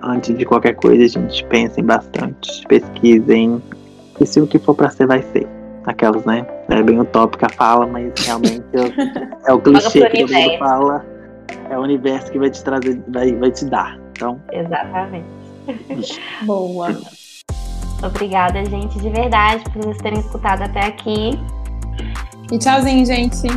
Antes 0.02 0.37
de 0.37 0.44
qualquer 0.44 0.74
coisa, 0.74 1.05
a 1.05 1.09
gente 1.09 1.44
pensem 1.46 1.83
bastante, 1.85 2.66
pesquisem. 2.68 3.61
E 4.20 4.26
se 4.26 4.40
o 4.40 4.46
que 4.46 4.59
for 4.59 4.74
pra 4.74 4.90
ser, 4.90 5.07
vai 5.07 5.22
ser. 5.22 5.46
Aquelas, 5.87 6.24
né? 6.24 6.46
É 6.68 6.83
bem 6.83 6.98
utópica 6.98 7.46
a 7.46 7.48
fala, 7.50 7.87
mas 7.87 8.12
realmente 8.24 8.64
é, 8.74 9.50
é 9.50 9.52
o 9.52 9.61
clichê 9.61 10.00
pro 10.00 10.11
que 10.11 10.26
todo 10.26 10.33
mundo 10.33 10.59
fala. 10.59 11.07
É 11.70 11.79
o 11.79 11.83
universo 11.83 12.31
que 12.31 12.38
vai 12.38 12.50
te 12.50 12.62
trazer, 12.62 13.00
vai, 13.09 13.33
vai 13.35 13.50
te 13.50 13.64
dar. 13.66 13.98
Então, 14.12 14.40
Exatamente. 14.52 15.26
Boa. 16.42 16.88
Obrigada, 18.02 18.64
gente, 18.64 18.98
de 18.98 19.11
verdade, 19.11 19.64
por 19.72 19.83
vocês 19.83 19.98
terem 19.98 20.20
escutado 20.20 20.62
até 20.62 20.87
aqui. 20.87 21.38
E 22.52 22.59
tchauzinho, 22.59 23.05
gente. 23.07 23.48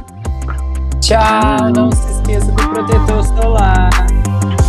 Tchau. 1.01 1.69
Não 1.75 1.91
se 1.91 2.11
esqueça 2.11 2.51
do 2.51 2.69
protetor 2.69 3.23
solar. 3.23 3.89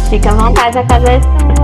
Fica 0.08 0.30
à 0.30 0.34
vontade 0.34 0.78
a 0.78 0.86
casa 0.86 1.12
é 1.12 1.20
sua. 1.20 1.60